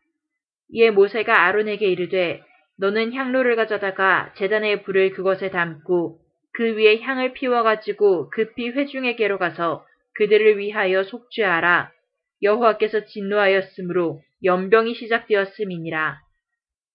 이에 0.72 0.92
모세가 0.92 1.46
아론에게 1.46 1.88
이르되 1.88 2.42
너는 2.80 3.14
향로를 3.14 3.58
가져다가 3.58 4.34
재단의 4.38 4.84
불을 4.84 5.12
그것에 5.12 5.50
담고 5.50 6.20
그 6.54 6.78
위에 6.78 7.02
향을 7.02 7.34
피워가지고 7.34 8.30
급히 8.30 8.70
회중에게로 8.70 9.38
가서 9.38 9.86
그들을 10.16 10.58
위하여 10.58 11.04
속죄하라. 11.04 11.92
여호와께서 12.42 13.06
진노하였으므로 13.06 14.22
연병이 14.44 14.96
시작되었음이니라. 14.96 16.20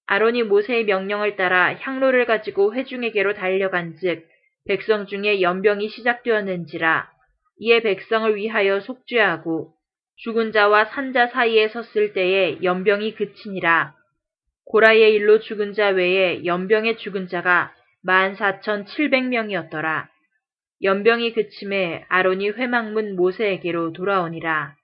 아론이 0.06 0.44
모세의 0.44 0.84
명령을 0.84 1.36
따라 1.36 1.74
향로를 1.74 2.24
가지고 2.24 2.74
회중에게로 2.74 3.34
달려간즉 3.34 4.26
백성 4.66 5.06
중에 5.06 5.42
연병이 5.42 5.90
시작되었는지라. 5.90 7.10
이에 7.58 7.80
백성을 7.82 8.34
위하여 8.34 8.80
속죄하고 8.80 9.74
죽은 10.16 10.52
자와 10.52 10.86
산자 10.86 11.26
사이에 11.28 11.68
섰을 11.68 12.14
때에 12.14 12.62
연병이 12.62 13.14
그치니라. 13.14 13.94
고라의 14.66 15.14
일로 15.14 15.40
죽은 15.40 15.74
자 15.74 15.88
외에 15.88 16.44
연병에 16.44 16.96
죽은 16.96 17.28
자가 17.28 17.72
14,700명이었더라. 18.06 20.08
연병이 20.82 21.32
그침에 21.32 22.04
아론이 22.08 22.50
회막문 22.50 23.16
모세에게로 23.16 23.92
돌아오니라. 23.92 24.76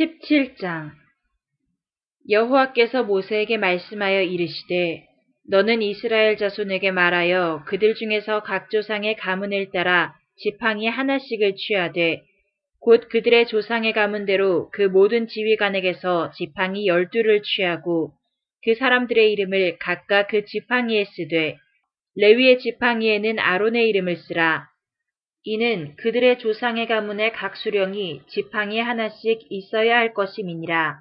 1 0.00 0.20
7장 0.20 0.92
여호와께서 2.30 3.02
모세에게 3.02 3.56
말씀하여 3.56 4.22
이르시되 4.22 5.04
너는 5.48 5.82
이스라엘 5.82 6.36
자손에게 6.36 6.92
말하여 6.92 7.64
그들 7.66 7.96
중에서 7.96 8.44
각 8.44 8.70
조상의 8.70 9.16
가문을 9.16 9.72
따라 9.72 10.14
지팡이 10.38 10.86
하나씩을 10.86 11.56
취하되 11.56 12.22
곧 12.80 13.08
그들의 13.08 13.46
조상의 13.48 13.92
가문대로 13.92 14.70
그 14.70 14.82
모든 14.82 15.26
지휘관에게서 15.26 16.30
지팡이 16.32 16.86
열두를 16.86 17.42
취하고 17.42 18.12
그 18.64 18.74
사람들의 18.74 19.32
이름을 19.32 19.78
각각 19.78 20.28
그 20.28 20.44
지팡이에 20.44 21.04
쓰되 21.04 21.56
레위의 22.16 22.58
지팡이에는 22.60 23.38
아론의 23.38 23.88
이름을 23.88 24.16
쓰라. 24.16 24.68
이는 25.44 25.94
그들의 25.96 26.38
조상의 26.38 26.86
가문의 26.86 27.32
각 27.32 27.56
수령이 27.56 28.22
지팡이 28.28 28.80
하나씩 28.80 29.40
있어야 29.50 29.96
할 29.96 30.12
것임이니라. 30.12 31.00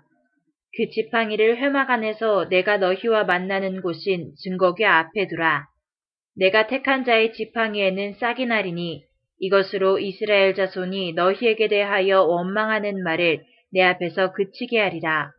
그 0.78 0.90
지팡이를 0.90 1.58
회막 1.58 1.90
안에서 1.90 2.48
내가 2.50 2.78
너희와 2.78 3.24
만나는 3.24 3.82
곳인 3.82 4.34
증거궤 4.44 4.86
앞에 4.86 5.28
두라. 5.28 5.66
내가 6.36 6.68
택한 6.68 7.04
자의 7.04 7.34
지팡이에는 7.34 8.14
싹이 8.20 8.46
나리니 8.46 9.04
이것으로 9.40 10.00
이스라엘 10.00 10.56
자손이 10.56 11.14
너희에게 11.14 11.68
대하여 11.68 12.24
원망하는 12.24 13.04
말을 13.04 13.44
내 13.72 13.82
앞에서 13.82 14.34
그치게 14.34 14.80
하리라. 14.80 15.32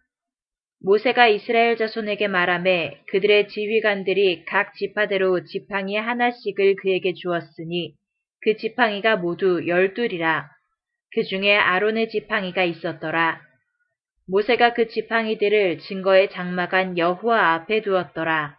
모세가 0.80 1.26
이스라엘 1.26 1.76
자손에게 1.76 2.28
말하매 2.28 3.00
그들의 3.08 3.48
지휘관들이 3.48 4.44
각 4.44 4.74
지파대로 4.74 5.44
지팡이 5.44 5.96
하나씩을 5.96 6.76
그에게 6.76 7.14
주었으니 7.14 7.94
그 8.42 8.56
지팡이가 8.56 9.16
모두 9.16 9.66
열둘이라. 9.66 10.48
그 11.14 11.24
중에 11.24 11.56
아론의 11.56 12.10
지팡이가 12.10 12.62
있었더라. 12.62 13.40
모세가 14.28 14.74
그 14.74 14.88
지팡이들을 14.88 15.78
증거의 15.78 16.30
장막한 16.30 16.96
여호와 16.98 17.54
앞에 17.54 17.80
두었더라. 17.82 18.56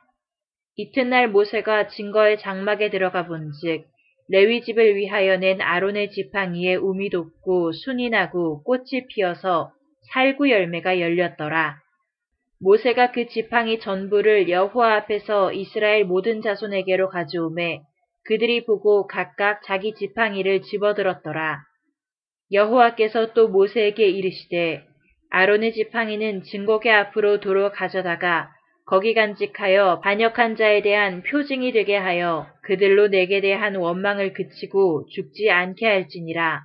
이튿날 0.76 1.30
모세가 1.30 1.88
증거의 1.88 2.40
장막에 2.40 2.90
들어가 2.90 3.28
본즉 3.28 3.86
레위 4.30 4.62
집을 4.62 4.96
위하여 4.96 5.38
낸 5.38 5.60
아론의 5.60 6.12
지팡이에 6.12 6.76
우미 6.76 7.10
돋고 7.10 7.72
순이 7.72 8.10
나고 8.12 8.64
꽃이 8.64 9.08
피어서 9.08 9.72
살구 10.14 10.50
열매가 10.50 11.00
열렸더라. 11.00 11.78
모세가 12.62 13.12
그 13.12 13.28
지팡이 13.28 13.80
전부를 13.80 14.50
여호와 14.50 14.96
앞에서 14.98 15.54
이스라엘 15.54 16.06
모든 16.06 16.42
자손에게로 16.42 17.10
가져오매 17.10 17.82
그들이 18.26 18.66
보고 18.66 19.08
각각 19.08 19.62
자기 19.64 19.96
지팡이를 19.96 20.62
집어들었더라. 20.62 21.62
여호와께서 22.52 23.34
또 23.34 23.48
모세에게 23.48 24.08
이르시되 24.08 24.84
아론의 25.32 25.74
지팡이는 25.74 26.44
증거계 26.44 26.92
앞으로 26.92 27.40
도로 27.40 27.72
가져다가 27.72 28.52
거기 28.90 29.14
간직하여 29.14 30.00
반역한 30.00 30.56
자에 30.56 30.82
대한 30.82 31.22
표징이 31.22 31.74
되게 31.74 31.96
하여 31.96 32.48
그들로 32.64 33.08
내게 33.10 33.40
대한 33.40 33.76
원망을 33.76 34.34
그치고 34.34 35.06
죽지 35.14 35.52
않게 35.52 35.86
할지니라. 35.86 36.64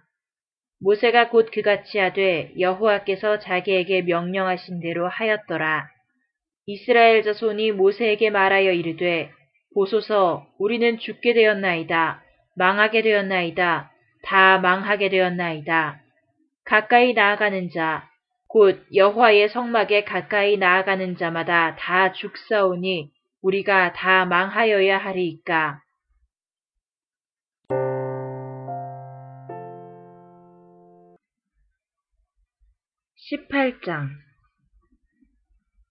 모세가 0.80 1.28
곧 1.28 1.50
그같이 1.52 1.98
하되 1.98 2.54
여호와께서 2.58 3.40
자기에게 3.40 4.02
명령하신 4.02 4.80
대로 4.80 5.06
하였더라. 5.06 5.86
이스라엘 6.64 7.22
자손이 7.24 7.72
모세에게 7.72 8.30
말하여 8.30 8.72
이르되 8.72 9.30
보소서 9.74 10.46
우리는 10.58 10.98
죽게 10.98 11.34
되었나이다. 11.34 12.22
망하게 12.56 13.02
되었나이다. 13.02 13.90
다 14.22 14.58
망하게 14.60 15.10
되었나이다. 15.10 16.00
가까이 16.64 17.12
나아가는 17.12 17.68
자, 17.68 18.08
곧 18.54 18.86
여호와의 18.94 19.48
성막에 19.48 20.04
가까이 20.04 20.56
나아가는 20.56 21.16
자마다 21.16 21.74
다 21.74 22.12
죽사오니 22.12 23.10
우리가 23.42 23.92
다 23.94 24.24
망하여야 24.26 24.96
하리이까. 24.96 25.82
(18장) 33.16 34.10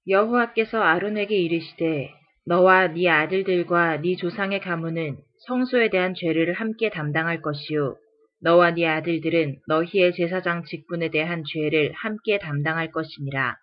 여호와께서 0.08 0.82
아론에게 0.82 1.36
이르시되 1.36 2.14
너와 2.46 2.94
네 2.94 3.10
아들들과 3.10 3.98
네 3.98 4.16
조상의 4.16 4.62
가문은 4.62 5.18
성소에 5.48 5.90
대한 5.90 6.14
죄를 6.16 6.54
함께 6.54 6.90
담당할 6.90 7.42
것이요 7.42 7.98
너와 8.44 8.72
네 8.72 8.86
아들들은 8.88 9.60
너희의 9.68 10.14
제사장 10.14 10.66
직분에 10.66 11.10
대한 11.10 11.44
죄를 11.46 11.94
함께 11.94 12.40
담당할 12.40 12.92
것이니라. 12.92 13.58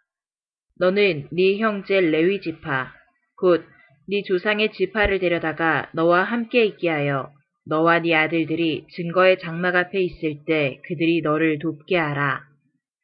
너는 0.78 1.28
네 1.33 1.59
형제 1.59 2.01
레위 2.01 2.41
지파 2.41 2.93
곧 3.37 3.64
네 4.11 4.24
조상의 4.24 4.72
지파를 4.72 5.20
데려다가 5.20 5.89
너와 5.93 6.24
함께 6.24 6.64
있게 6.64 6.89
하여 6.89 7.31
너와 7.64 8.01
네 8.01 8.12
아들들이 8.16 8.85
증거의 8.97 9.39
장막 9.39 9.76
앞에 9.76 10.01
있을 10.01 10.45
때 10.45 10.81
그들이 10.89 11.20
너를 11.22 11.61
돕게 11.61 11.97
하라. 11.97 12.43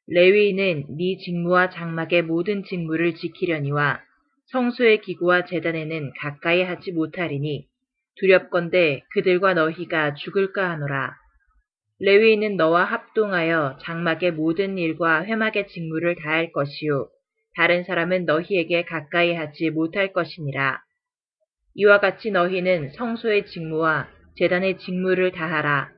레위인은 0.09 0.97
네 0.99 1.16
직무와 1.18 1.70
장막의 1.70 2.22
모든 2.22 2.64
직무를 2.64 3.14
지키려니와 3.14 4.01
성소의 4.47 5.03
기구와 5.03 5.45
재단에는 5.45 6.11
가까이 6.18 6.62
하지 6.62 6.91
못하리니 6.91 7.68
두렵건대 8.16 9.03
그들과 9.12 9.55
너희가 9.55 10.14
죽을까 10.14 10.70
하노라. 10.70 11.14
레위인은 11.99 12.57
너와 12.57 12.84
합동하여 12.84 13.78
장막의 13.80 14.32
모든 14.32 14.76
일과 14.76 15.24
회막의 15.24 15.68
직무를 15.68 16.14
다할 16.16 16.53
것이요. 16.53 17.09
다른 17.55 17.84
사람은 17.84 18.26
너희에게 18.26 18.84
가까이 18.84 19.32
하지 19.32 19.70
못할 19.70 20.12
것이니라. 20.12 20.78
이와 21.74 22.01
같이 22.01 22.30
너희는 22.30 22.90
성소의 22.90 23.47
직무와 23.47 24.09
재단의 24.36 24.78
직무를 24.78 25.32
다하라. 25.32 25.90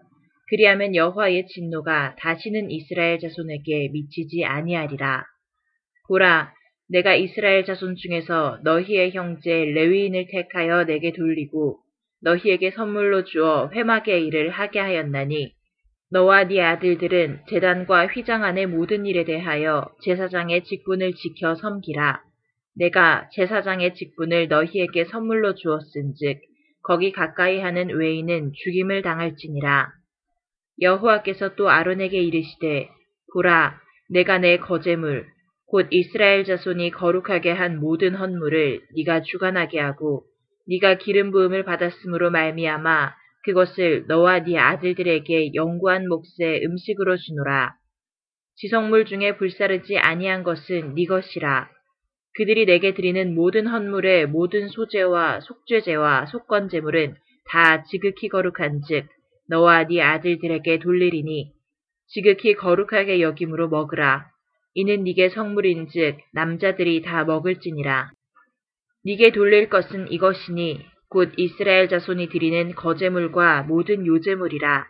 그리하면 0.50 0.94
여호와의 0.94 1.48
진노가 1.48 2.14
다시는 2.20 2.70
이스라엘 2.70 3.18
자손에게 3.18 3.88
미치지 3.92 4.44
아니하리라. 4.44 5.24
보라, 6.06 6.52
내가 6.88 7.16
이스라엘 7.16 7.64
자손 7.64 7.96
중에서 7.96 8.60
너희의 8.62 9.10
형제 9.10 9.50
레위인을 9.50 10.28
택하여 10.30 10.84
내게 10.84 11.12
돌리고 11.12 11.80
너희에게 12.22 12.70
선물로 12.70 13.24
주어 13.24 13.68
회막의 13.74 14.24
일을 14.26 14.50
하게 14.50 14.78
하였나니 14.78 15.57
너와 16.10 16.44
네 16.44 16.62
아들들은 16.62 17.40
재단과 17.50 18.06
휘장 18.06 18.42
안의 18.42 18.66
모든 18.66 19.04
일에 19.04 19.24
대하여 19.24 19.90
제사장의 20.02 20.64
직분을 20.64 21.12
지켜 21.14 21.54
섬기라. 21.54 22.22
내가 22.76 23.28
제사장의 23.32 23.94
직분을 23.94 24.48
너희에게 24.48 25.04
선물로 25.04 25.54
주었은즉 25.54 26.40
거기 26.82 27.12
가까이 27.12 27.60
하는 27.60 27.90
외인은 27.90 28.52
죽임을 28.54 29.02
당할지니라. 29.02 29.90
여호와께서 30.80 31.56
또 31.56 31.68
아론에게 31.68 32.22
이르시되 32.22 32.88
보라 33.34 33.78
내가 34.08 34.38
내 34.38 34.56
거제물 34.56 35.26
곧 35.66 35.88
이스라엘 35.90 36.44
자손이 36.44 36.92
거룩하게 36.92 37.50
한 37.50 37.78
모든 37.78 38.14
헌물을 38.14 38.80
네가 38.96 39.22
주관하게 39.22 39.80
하고 39.80 40.24
네가 40.68 40.96
기름 40.96 41.30
부음을 41.32 41.64
받았으므로 41.64 42.30
말미암아 42.30 43.12
그것을 43.48 44.04
너와 44.08 44.40
네 44.40 44.58
아들들에게 44.58 45.54
영구한 45.54 46.06
몫의 46.06 46.66
음식으로 46.66 47.16
주노라. 47.16 47.72
지성물 48.56 49.06
중에 49.06 49.38
불사르지 49.38 49.96
아니한 49.96 50.42
것은 50.42 50.94
네 50.94 51.06
것이라. 51.06 51.70
그들이 52.34 52.66
내게 52.66 52.92
드리는 52.92 53.34
모든 53.34 53.66
헌물의 53.66 54.26
모든 54.26 54.68
소재와 54.68 55.40
속죄제와 55.40 56.26
속건제물은 56.26 57.14
다 57.50 57.84
지극히 57.84 58.28
거룩한즉 58.28 59.06
너와 59.48 59.86
네 59.86 60.02
아들들에게 60.02 60.80
돌리리니 60.80 61.50
지극히 62.08 62.52
거룩하게 62.54 63.22
여김으로 63.22 63.70
먹으라. 63.70 64.26
이는 64.74 65.04
네게 65.04 65.30
성물인즉 65.30 66.18
남자들이 66.34 67.00
다 67.00 67.24
먹을지니라. 67.24 68.10
네게 69.06 69.32
돌릴 69.32 69.70
것은 69.70 70.12
이것이니 70.12 70.84
곧 71.10 71.32
이스라엘 71.36 71.88
자손이 71.88 72.28
드리는 72.28 72.74
거제물과 72.74 73.62
모든 73.62 74.06
요제물이라. 74.06 74.86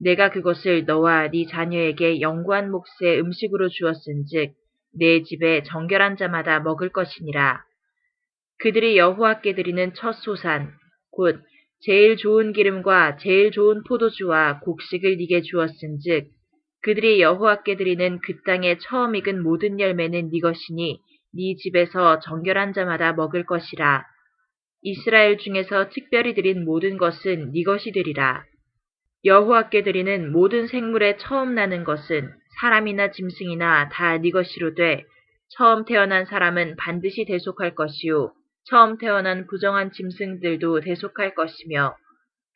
내가 0.00 0.30
그것을 0.30 0.86
너와 0.86 1.30
네 1.30 1.46
자녀에게 1.46 2.22
영구한 2.22 2.70
몫의 2.70 3.20
음식으로 3.20 3.68
주었은즉 3.68 4.54
내 4.98 5.22
집에 5.22 5.62
정결한 5.62 6.16
자마다 6.16 6.60
먹을 6.60 6.88
것이니라. 6.88 7.62
그들이 8.58 8.96
여호와께 8.96 9.54
드리는 9.54 9.92
첫 9.94 10.12
소산 10.12 10.72
곧 11.10 11.40
제일 11.80 12.16
좋은 12.16 12.52
기름과 12.52 13.16
제일 13.18 13.50
좋은 13.50 13.82
포도주와 13.84 14.60
곡식을 14.60 15.16
네게 15.16 15.42
주었은즉 15.42 16.28
그들이 16.82 17.20
여호와께 17.20 17.76
드리는 17.76 18.18
그 18.22 18.42
땅에 18.42 18.78
처음 18.78 19.14
익은 19.14 19.42
모든 19.42 19.78
열매는 19.78 20.30
네 20.30 20.40
것이니 20.40 21.00
네 21.34 21.56
집에서 21.56 22.18
정결한 22.20 22.72
자마다 22.72 23.12
먹을 23.12 23.44
것이라. 23.44 24.04
이스라엘 24.82 25.38
중에서 25.38 25.90
특별히 25.90 26.34
드린 26.34 26.64
모든 26.64 26.96
것은 26.96 27.52
네 27.52 27.62
것이 27.62 27.92
되리라. 27.92 28.44
여호와께 29.24 29.82
드리는 29.82 30.32
모든 30.32 30.66
생물의 30.66 31.18
처음 31.18 31.54
나는 31.54 31.84
것은 31.84 32.30
사람이나 32.60 33.10
짐승이나 33.10 33.90
다 33.90 34.18
네 34.18 34.30
것이로 34.30 34.74
돼 34.74 35.04
처음 35.50 35.84
태어난 35.84 36.24
사람은 36.24 36.76
반드시 36.76 37.24
대속할 37.26 37.74
것이요 37.74 38.32
처음 38.64 38.98
태어난 38.98 39.46
부정한 39.46 39.92
짐승들도 39.92 40.80
대속할 40.80 41.34
것이며 41.34 41.96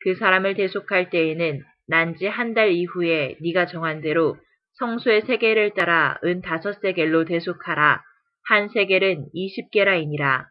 그 0.01 0.15
사람을 0.15 0.55
대속할 0.55 1.09
때에는 1.09 1.61
난지 1.87 2.25
한 2.25 2.53
달 2.55 2.71
이후에 2.71 3.37
네가 3.41 3.67
정한 3.67 4.01
대로 4.01 4.37
성소의 4.79 5.21
세계를 5.21 5.73
따라 5.75 6.17
은 6.23 6.41
다섯 6.41 6.73
세겔로 6.81 7.25
대속하라. 7.25 8.01
한 8.47 8.69
세겔은 8.69 9.27
이십 9.33 9.71
개라이니라. 9.71 10.47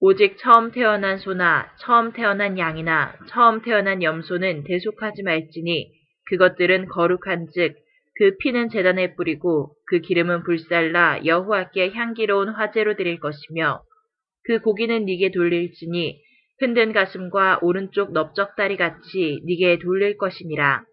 오직 0.00 0.38
처음 0.38 0.70
태어난 0.70 1.18
소나 1.18 1.72
처음 1.80 2.12
태어난 2.12 2.56
양이나 2.56 3.16
처음 3.26 3.62
태어난 3.62 4.00
염소는 4.00 4.62
대속하지 4.62 5.24
말지니 5.24 5.90
그것들은 6.26 6.86
거룩한즉 6.86 7.74
그 8.14 8.36
피는 8.38 8.68
재단에 8.68 9.16
뿌리고 9.16 9.74
그 9.86 9.98
기름은 9.98 10.44
불살라 10.44 11.24
여호와께 11.24 11.90
향기로운 11.90 12.50
화제로 12.50 12.94
드릴 12.94 13.18
것이며 13.18 13.82
그 14.44 14.60
고기는 14.60 15.04
네게 15.04 15.32
돌릴지니 15.32 16.20
흔든 16.60 16.92
가슴과 16.92 17.58
오른쪽 17.62 18.12
넓적다리 18.12 18.76
같이 18.76 19.40
네게 19.46 19.80
돌릴 19.80 20.16
것이니라. 20.16 20.84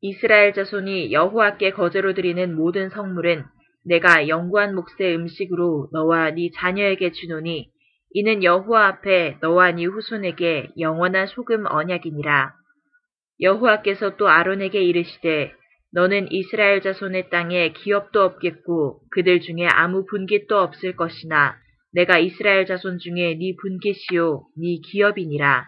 이스라엘 0.00 0.54
자손이 0.54 1.12
여호와께 1.12 1.72
거제로 1.72 2.14
드리는 2.14 2.54
모든 2.54 2.88
성물은 2.88 3.44
내가 3.84 4.28
영구한 4.28 4.74
몫의 4.74 5.14
음식으로 5.14 5.88
너와 5.92 6.30
네 6.30 6.50
자녀에게 6.54 7.12
주노니 7.12 7.73
이는 8.16 8.44
여호와 8.44 8.86
앞에 8.86 9.38
너와 9.40 9.72
네 9.72 9.86
후손에게 9.86 10.68
영원한 10.78 11.26
소금 11.26 11.66
언약이니라. 11.66 12.52
여호와께서 13.40 14.16
또 14.16 14.28
아론에게 14.28 14.80
이르시되 14.80 15.52
너는 15.92 16.30
이스라엘 16.30 16.80
자손의 16.80 17.30
땅에 17.30 17.72
기업도 17.72 18.22
없겠고 18.22 19.00
그들 19.10 19.40
중에 19.40 19.66
아무 19.66 20.06
분깃도 20.06 20.56
없을 20.56 20.94
것이나 20.94 21.56
내가 21.92 22.18
이스라엘 22.18 22.66
자손 22.66 22.98
중에 22.98 23.34
네 23.34 23.56
분깃이요 23.60 24.46
네 24.58 24.78
기업이니라. 24.84 25.66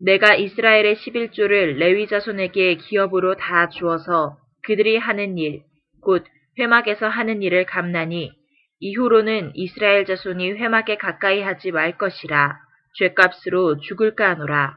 내가 0.00 0.34
이스라엘의 0.34 0.96
11조를 0.96 1.76
레위 1.76 2.06
자손에게 2.06 2.76
기업으로 2.76 3.36
다 3.36 3.68
주어서 3.68 4.38
그들이 4.62 4.96
하는 4.96 5.36
일, 5.36 5.62
곧 6.00 6.24
회막에서 6.58 7.08
하는 7.08 7.42
일을 7.42 7.66
감나니 7.66 8.41
이후로는 8.84 9.52
이스라엘 9.54 10.04
자손이 10.04 10.54
회막에 10.54 10.96
가까이 10.96 11.40
하지 11.40 11.70
말 11.70 11.96
것이라 11.96 12.58
죄값으로 12.98 13.78
죽을까 13.78 14.30
하노라. 14.30 14.76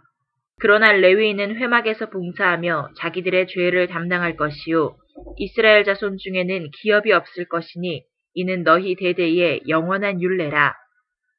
그러나 0.60 0.92
레위인은 0.92 1.56
회막에서 1.56 2.12
봉사하며 2.12 2.90
자기들의 2.98 3.48
죄를 3.48 3.88
담당할 3.88 4.38
것이요 4.38 4.96
이스라엘 5.38 5.84
자손 5.84 6.18
중에는 6.20 6.70
기업이 6.80 7.12
없을 7.14 7.46
것이니 7.46 8.04
이는 8.36 8.64
너희 8.64 8.96
대대의 8.96 9.62
영원한 9.68 10.22
율례라. 10.22 10.76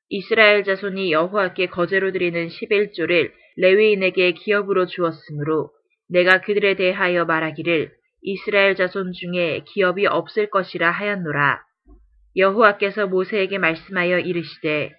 이스라엘 0.09 0.65
자손이 0.65 1.13
여호와께 1.13 1.67
거제로 1.67 2.11
드리는 2.11 2.49
11조를 2.49 3.31
레위인에게 3.59 4.33
기업으로 4.33 4.87
주었으므로 4.87 5.71
내가 6.09 6.41
그들에 6.41 6.75
대하여 6.75 7.27
말하기를 7.27 7.93
이스라엘 8.23 8.75
자손 8.75 9.13
중에 9.13 9.63
기업이 9.69 10.09
없을 10.09 10.51
것이라 10.51 10.91
하였노라. 10.91 11.67
여호와께서 12.37 13.07
모세에게 13.07 13.59
말씀하여 13.59 14.19
이르시되 14.19 14.91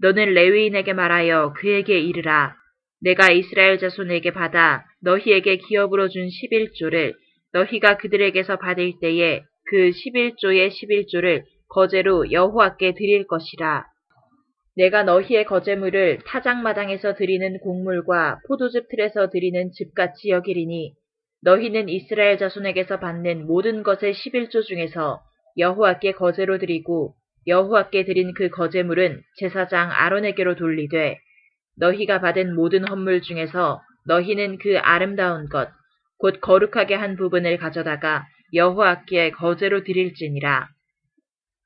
너는 0.00 0.32
레위인에게 0.34 0.92
말하여 0.92 1.52
그에게 1.56 1.98
이르라. 2.00 2.54
내가 3.00 3.30
이스라엘 3.30 3.78
자손에게 3.78 4.32
받아 4.32 4.84
너희에게 5.02 5.56
기업으로 5.58 6.08
준 6.08 6.26
11조를 6.26 7.14
너희가 7.52 7.96
그들에게서 7.98 8.56
받을 8.56 8.92
때에 9.00 9.42
그 9.64 9.90
11조의 9.90 10.70
11조를 10.70 11.44
거제로 11.68 12.30
여호와께 12.32 12.94
드릴 12.94 13.26
것이라. 13.26 13.84
내가 14.76 15.02
너희의 15.02 15.44
거제물을 15.44 16.20
타작마당에서 16.26 17.14
드리는 17.14 17.58
곡물과 17.58 18.38
포도즙 18.46 18.88
틀에서 18.88 19.28
드리는 19.28 19.70
즙같이 19.72 20.30
여기리니 20.30 20.94
너희는 21.42 21.88
이스라엘 21.88 22.38
자손에게서 22.38 23.00
받는 23.00 23.46
모든 23.46 23.82
것의 23.82 24.14
11조 24.14 24.64
중에서 24.64 25.20
여호와께 25.58 26.12
거제로 26.12 26.58
드리고 26.58 27.14
여호와께 27.46 28.04
드린 28.04 28.32
그 28.34 28.48
거제물은 28.48 29.22
제사장 29.38 29.90
아론에게로 29.90 30.54
돌리되 30.56 31.18
너희가 31.76 32.20
받은 32.20 32.54
모든 32.54 32.86
헌물 32.88 33.22
중에서 33.22 33.80
너희는 34.06 34.58
그 34.58 34.78
아름다운 34.78 35.48
것, 35.48 35.68
곧 36.18 36.40
거룩하게 36.40 36.94
한 36.94 37.16
부분을 37.16 37.58
가져다가 37.58 38.26
여호와께 38.54 39.32
거제로 39.32 39.84
드릴지니라. 39.84 40.68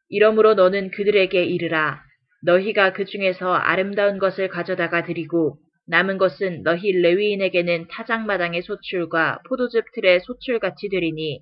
이러므로 0.09 0.55
너는 0.55 0.91
그들에게 0.91 1.45
이르라. 1.45 2.03
너희가 2.45 2.93
그 2.93 3.05
중에서 3.05 3.55
아름다운 3.55 4.19
것을 4.19 4.49
가져다가 4.49 5.05
드리고 5.05 5.59
남은 5.87 6.19
것은 6.19 6.63
너희 6.65 6.93
레위인에게는 6.93 7.89
타작마당의 7.89 8.63
소출과 8.63 9.43
포도즙 9.49 9.85
틀의 9.95 10.21
소출같이 10.21 10.89
되리니 10.89 11.41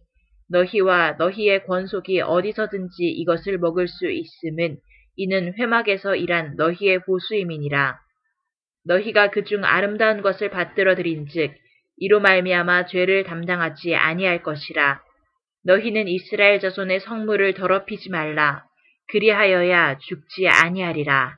너희와 0.51 1.13
너희의 1.19 1.65
권속이 1.65 2.21
어디서든지 2.21 3.05
이것을 3.05 3.59
먹을 3.59 3.89
수 3.89 4.11
있음은 4.11 4.79
이는 5.17 5.55
회막에서 5.59 6.17
일한 6.17 6.57
너희의 6.57 7.05
보수임이니라. 7.05 7.99
너희가 8.85 9.31
그중 9.31 9.65
아름다운 9.65 10.23
것을 10.23 10.51
받들어 10.51 10.95
드린즉 10.95 11.55
이로 11.99 12.21
말미암아 12.21 12.87
죄를 12.87 13.25
담당하지 13.25 13.95
아니할 13.95 14.43
것이라. 14.43 15.03
너희는 15.65 16.09
이스라엘 16.09 16.59
자손의 16.61 17.01
성물을 17.01 17.55
더럽히지 17.55 18.11
말라. 18.11 18.65
그리하여야 19.09 19.99
죽지 19.99 20.49
아니하리라. 20.49 21.37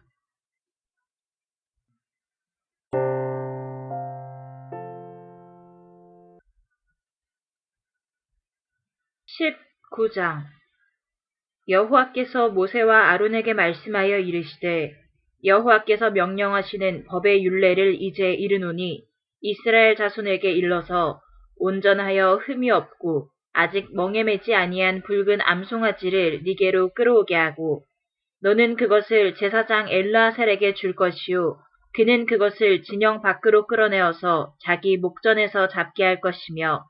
19장. 9.92 10.42
여호와께서 11.68 12.48
모세와 12.50 13.10
아론에게 13.10 13.52
말씀하여 13.52 14.18
이르시되 14.18 14.94
여호와께서 15.44 16.10
명령하시는 16.10 17.04
법의 17.06 17.44
율례를 17.44 18.00
이제 18.00 18.32
이르노니 18.32 19.04
이스라엘 19.40 19.96
자손에게 19.96 20.50
일러서 20.52 21.20
온전하여 21.58 22.36
흠이 22.36 22.70
없고 22.70 23.28
아직 23.52 23.94
멍에 23.94 24.24
매지 24.24 24.54
아니한 24.54 25.02
붉은 25.02 25.40
암송아지를 25.40 26.42
니게로 26.44 26.94
끌어오게 26.94 27.34
하고 27.34 27.84
너는 28.40 28.76
그것을 28.76 29.34
제사장 29.36 29.88
엘라셀에게 29.88 30.74
줄 30.74 30.94
것이요 30.94 31.58
그는 31.94 32.26
그것을 32.26 32.82
진영 32.82 33.20
밖으로 33.20 33.66
끌어내어서 33.66 34.54
자기 34.64 34.96
목전에서 34.96 35.68
잡게 35.68 36.02
할 36.02 36.20
것이며 36.20 36.84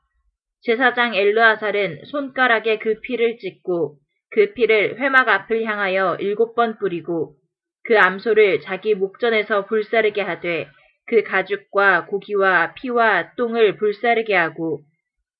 제사장 0.63 1.13
엘르아살은 1.13 2.05
손가락에 2.05 2.79
그 2.79 2.99
피를 3.01 3.37
찍고 3.37 3.97
그 4.31 4.53
피를 4.53 4.97
회막 4.99 5.27
앞을 5.27 5.65
향하여 5.65 6.15
일곱 6.19 6.55
번 6.55 6.77
뿌리고 6.77 7.35
그 7.83 7.99
암소를 7.99 8.61
자기 8.61 8.95
목전에서 8.95 9.65
불사르게 9.65 10.21
하되 10.21 10.67
그 11.07 11.23
가죽과 11.23 12.05
고기와 12.05 12.73
피와 12.75 13.35
똥을 13.35 13.75
불사르게 13.75 14.33
하고 14.33 14.79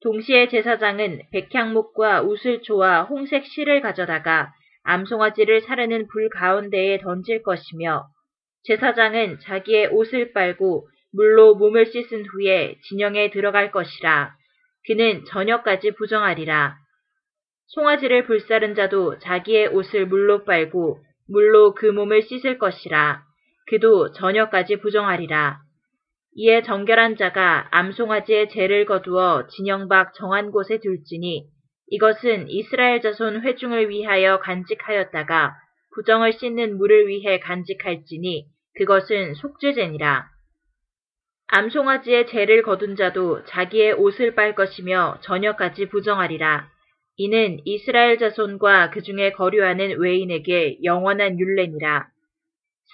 동시에 0.01 0.49
제사장은 0.49 1.21
백향목과 1.31 2.23
우슬초와 2.23 3.03
홍색 3.03 3.45
실을 3.45 3.79
가져다가 3.79 4.51
암송아지를 4.83 5.61
사르는 5.61 6.07
불 6.07 6.29
가운데에 6.29 6.97
던질 6.97 7.43
것이며 7.43 8.03
제사장은 8.63 9.39
자기의 9.39 9.87
옷을 9.87 10.33
빨고 10.33 10.89
물로 11.13 11.55
몸을 11.55 11.85
씻은 11.85 12.25
후에 12.25 12.75
진영에 12.89 13.29
들어갈 13.29 13.71
것이라. 13.71 14.35
그는 14.85 15.23
저녁까지 15.25 15.91
부정하리라. 15.91 16.75
송아지를 17.67 18.25
불사른 18.25 18.75
자도 18.75 19.19
자기의 19.19 19.67
옷을 19.67 20.05
물로 20.05 20.43
빨고 20.43 20.99
물로 21.27 21.73
그 21.73 21.85
몸을 21.85 22.21
씻을 22.21 22.57
것이라. 22.57 23.23
그도 23.67 24.11
저녁까지 24.11 24.77
부정하리라. 24.77 25.59
이에 26.35 26.63
정결한 26.63 27.15
자가 27.15 27.67
암송아지의 27.71 28.49
죄를 28.49 28.85
거두어 28.85 29.47
진영 29.47 29.87
밖 29.87 30.13
정한 30.15 30.51
곳에 30.51 30.79
둘지니 30.79 31.47
이것은 31.87 32.49
이스라엘 32.49 33.01
자손 33.01 33.41
회중을 33.41 33.89
위하여 33.89 34.39
간직하였다가 34.39 35.53
부정을 35.93 36.33
씻는 36.33 36.77
물을 36.77 37.07
위해 37.07 37.39
간직할지니 37.39 38.47
그것은 38.75 39.35
속죄제니라. 39.35 40.32
암송아지의 41.55 42.25
죄를 42.25 42.63
거둔 42.63 42.95
자도 42.95 43.43
자기의 43.45 43.93
옷을 43.93 44.33
빨 44.33 44.55
것이며 44.55 45.19
저녁까지 45.21 45.87
부정하리라. 45.89 46.67
이는 47.17 47.59
이스라엘 47.63 48.17
자손과 48.17 48.89
그 48.89 49.03
중에 49.03 49.33
거류하는 49.33 49.99
외인에게 49.99 50.79
영원한 50.83 51.39
율례니라. 51.39 52.07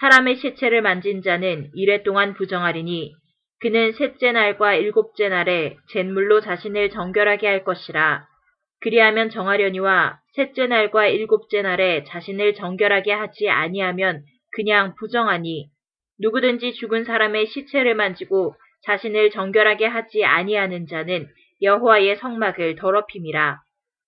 사람의 0.02 0.36
시체를 0.36 0.82
만진 0.82 1.22
자는 1.22 1.72
이래 1.74 2.04
동안 2.04 2.34
부정하리니 2.34 3.14
그는 3.62 3.94
셋째 3.94 4.34
날과 4.34 4.76
일곱째 4.76 5.30
날에 5.30 5.78
잿물로 5.92 6.42
자신을 6.42 6.90
정결하게 6.90 7.48
할 7.48 7.64
것이라. 7.64 8.28
그리하면 8.82 9.30
정하려니와 9.30 10.20
셋째 10.36 10.68
날과 10.68 11.08
일곱째 11.08 11.62
날에 11.62 12.04
자신을 12.04 12.56
정결하게 12.56 13.14
하지 13.14 13.50
아니하면 13.50 14.26
그냥 14.52 14.96
부정하니 15.00 15.70
누구든지 16.20 16.74
죽은 16.74 17.06
사람의 17.06 17.48
시체를 17.48 17.96
만지고 17.96 18.56
자신을 18.84 19.32
정결하게 19.32 19.86
하지 19.86 20.24
아니하는 20.24 20.88
자는 20.88 21.28
여호와의 21.62 22.18
성막을 22.18 22.76
더럽힘이라. 22.76 23.60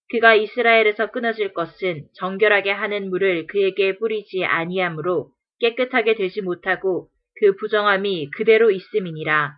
그가 0.10 0.36
이스라엘에서 0.36 1.12
끊어질 1.12 1.54
것은 1.54 2.06
정결하게 2.16 2.72
하는 2.72 3.10
물을 3.10 3.48
그에게 3.48 3.98
뿌리지 3.98 4.44
아니하므로 4.46 5.30
깨끗하게 5.60 6.16
되지 6.16 6.42
못하고 6.42 7.08
그 7.40 7.56
부정함이 7.56 8.30
그대로 8.32 8.72
있음이니라. 8.72 9.54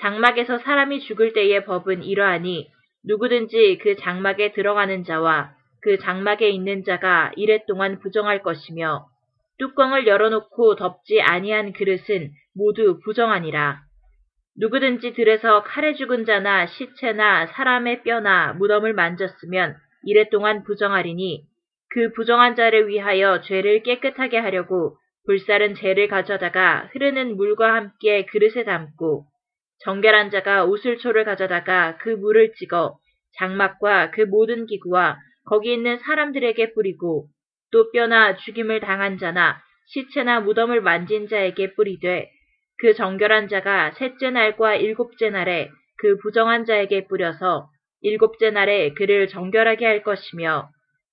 장막에서 0.00 0.58
사람이 0.58 1.00
죽을 1.00 1.32
때의 1.32 1.64
법은 1.64 2.04
이러하니 2.04 2.70
누구든지 3.04 3.78
그 3.82 3.96
장막에 3.96 4.52
들어가는 4.52 5.04
자와 5.04 5.54
그 5.82 5.98
장막에 5.98 6.48
있는 6.48 6.84
자가 6.84 7.32
이랫동안 7.36 8.00
부정할 8.00 8.42
것이며 8.42 9.06
뚜껑을 9.58 10.06
열어놓고 10.06 10.76
덮지 10.76 11.20
아니한 11.20 11.72
그릇은 11.72 12.30
모두 12.54 13.00
부정하니라. 13.04 13.80
누구든지 14.58 15.12
들에서 15.12 15.62
칼에 15.64 15.94
죽은 15.94 16.24
자나 16.24 16.66
시체나 16.66 17.46
사람의 17.46 18.02
뼈나 18.02 18.54
무덤을 18.54 18.94
만졌으면 18.94 19.76
이랫동안 20.04 20.62
부정하리니 20.64 21.44
그 21.90 22.12
부정한 22.12 22.54
자를 22.54 22.88
위하여 22.88 23.40
죄를 23.42 23.82
깨끗하게 23.82 24.38
하려고 24.38 24.96
불살은 25.26 25.74
죄를 25.74 26.08
가져다가 26.08 26.88
흐르는 26.92 27.36
물과 27.36 27.74
함께 27.74 28.24
그릇에 28.26 28.64
담고 28.64 29.26
정결한 29.84 30.30
자가 30.30 30.64
우슬초를 30.64 31.24
가져다가 31.24 31.98
그 31.98 32.08
물을 32.08 32.54
찍어 32.54 32.96
장막과 33.38 34.12
그 34.12 34.22
모든 34.22 34.66
기구와 34.66 35.18
거기 35.44 35.72
있는 35.72 35.98
사람들에게 35.98 36.72
뿌리고 36.72 37.28
또 37.72 37.90
뼈나 37.92 38.36
죽임을 38.36 38.80
당한 38.80 39.18
자나 39.18 39.60
시체나 39.86 40.40
무덤을 40.40 40.80
만진 40.80 41.28
자에게 41.28 41.74
뿌리되 41.74 42.30
그 42.78 42.94
정결한 42.94 43.48
자가 43.48 43.92
셋째 43.92 44.30
날과 44.30 44.76
일곱째 44.76 45.30
날에 45.30 45.70
그 45.98 46.16
부정한 46.18 46.64
자에게 46.64 47.06
뿌려서 47.06 47.68
일곱째 48.02 48.50
날에 48.50 48.92
그를 48.94 49.28
정결하게 49.28 49.86
할 49.86 50.02
것이며 50.02 50.68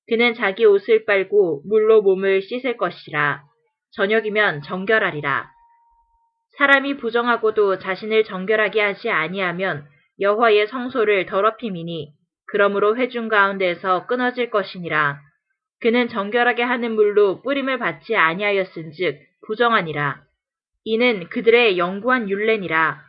그는 0.07 0.33
자기 0.33 0.65
옷을 0.65 1.05
빨고 1.05 1.63
물로 1.65 2.01
몸을 2.01 2.41
씻을 2.41 2.77
것이라 2.77 3.43
저녁이면 3.95 4.63
정결하리라. 4.63 5.49
사람이 6.57 6.97
부정하고도 6.97 7.79
자신을 7.79 8.23
정결하게 8.23 8.81
하지 8.81 9.09
아니하면 9.09 9.85
여호와의 10.19 10.67
성소를 10.67 11.25
더럽힘이니 11.25 12.11
그러므로 12.47 12.95
회중 12.95 13.27
가운데서 13.29 14.05
끊어질 14.07 14.49
것이니라. 14.49 15.19
그는 15.83 16.07
정결하게 16.07 16.63
하는 16.63 16.95
물로 16.95 17.41
뿌림을 17.41 17.77
받지 17.77 18.15
아니하였은즉 18.15 19.19
부정하니라. 19.45 20.23
이는 20.85 21.27
그들의 21.27 21.77
영구한 21.77 22.29
율례니라. 22.29 23.01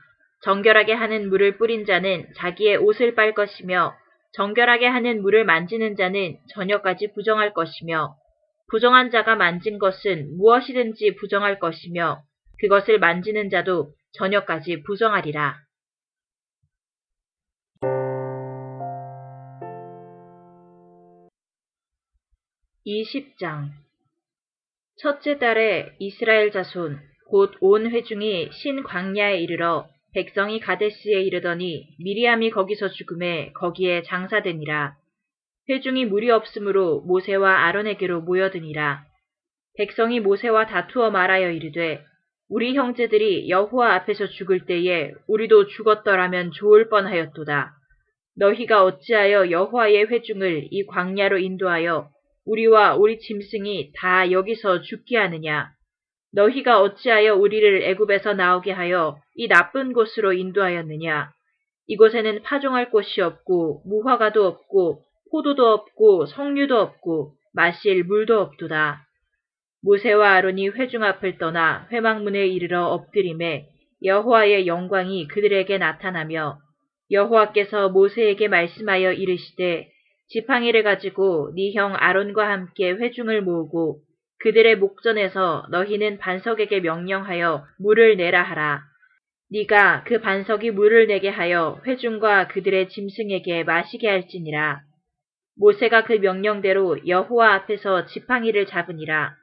정결하게 0.42 0.92
하는 0.92 1.28
물을 1.28 1.56
뿌린 1.56 1.84
자는 1.84 2.26
자기의 2.34 2.78
옷을 2.78 3.14
빨 3.14 3.32
것이며 3.32 3.94
정결하게 4.32 4.88
하는 4.88 5.22
물을 5.22 5.44
만지는 5.44 5.94
자는 5.94 6.36
저녁까지 6.52 7.12
부정할 7.14 7.54
것이며 7.54 8.16
부정한 8.68 9.12
자가 9.12 9.36
만진 9.36 9.78
것은 9.78 10.36
무엇이든지 10.36 11.14
부정할 11.14 11.60
것이며 11.60 12.22
그것을 12.58 12.98
만지는 12.98 13.50
자도 13.50 13.92
저녁까지 14.14 14.82
부정하리라. 14.82 15.63
20장 22.86 23.70
첫째 25.00 25.38
달에 25.38 25.94
이스라엘 25.98 26.52
자손 26.52 27.00
곧 27.30 27.54
온 27.60 27.90
회중이 27.90 28.50
신 28.52 28.82
광야에 28.82 29.38
이르러 29.40 29.88
백성이 30.12 30.60
가데스에 30.60 31.22
이르더니 31.22 31.88
미리암이 31.98 32.50
거기서 32.50 32.90
죽음에 32.90 33.52
거기에 33.54 34.02
장사되니라. 34.02 34.94
회중이 35.70 36.04
물이 36.04 36.30
없으므로 36.30 37.00
모세와 37.00 37.64
아론에게로 37.64 38.20
모여드니라. 38.20 39.02
백성이 39.78 40.20
모세와 40.20 40.66
다투어 40.66 41.10
말하여 41.10 41.50
이르되 41.50 42.04
우리 42.50 42.76
형제들이 42.76 43.48
여호와 43.48 43.94
앞에서 43.94 44.26
죽을 44.26 44.66
때에 44.66 45.10
우리도 45.26 45.68
죽었더라면 45.68 46.52
좋을 46.52 46.90
뻔하였도다. 46.90 47.72
너희가 48.36 48.84
어찌하여 48.84 49.50
여호와의 49.50 50.10
회중을 50.10 50.68
이 50.70 50.84
광야로 50.84 51.38
인도하여 51.38 52.13
우리와 52.46 52.96
우리 52.96 53.18
짐승이 53.18 53.92
다 53.96 54.30
여기서 54.30 54.82
죽게 54.82 55.16
하느냐? 55.16 55.70
너희가 56.32 56.80
어찌하여 56.80 57.34
우리를 57.36 57.82
애굽에서 57.82 58.34
나오게 58.34 58.72
하여 58.72 59.18
이 59.34 59.48
나쁜 59.48 59.92
곳으로 59.92 60.32
인도하였느냐? 60.32 61.30
이곳에는 61.86 62.42
파종할 62.42 62.90
곳이 62.90 63.20
없고 63.20 63.82
무화과도 63.86 64.46
없고 64.46 65.02
포도도 65.30 65.66
없고 65.66 66.26
석류도 66.26 66.78
없고 66.78 67.34
마실 67.52 68.04
물도 68.04 68.40
없도다. 68.40 69.04
모세와 69.82 70.32
아론이 70.34 70.68
회중 70.70 71.04
앞을 71.04 71.38
떠나 71.38 71.86
회막문에 71.92 72.46
이르러 72.46 72.86
엎드림에 72.86 73.68
여호와의 74.02 74.66
영광이 74.66 75.28
그들에게 75.28 75.76
나타나며 75.78 76.58
여호와께서 77.10 77.90
모세에게 77.90 78.48
말씀하여 78.48 79.12
이르시되 79.12 79.88
지팡이를 80.28 80.82
가지고 80.82 81.52
네 81.54 81.72
형 81.74 81.94
아론과 81.96 82.50
함께 82.50 82.90
회중을 82.90 83.42
모으고 83.42 84.00
그들의 84.40 84.76
목전에서 84.76 85.66
너희는 85.70 86.18
반석에게 86.18 86.80
명령하여 86.80 87.64
물을 87.78 88.16
내라 88.16 88.42
하라. 88.42 88.82
네가 89.50 90.04
그 90.04 90.20
반석이 90.20 90.72
물을 90.72 91.06
내게 91.06 91.28
하여 91.28 91.80
회중과 91.86 92.48
그들의 92.48 92.88
짐승에게 92.88 93.64
마시게 93.64 94.08
할지니라. 94.08 94.80
모세가 95.56 96.04
그 96.04 96.14
명령대로 96.14 97.06
여호와 97.06 97.54
앞에서 97.54 98.06
지팡이를 98.06 98.66
잡으니라. 98.66 99.34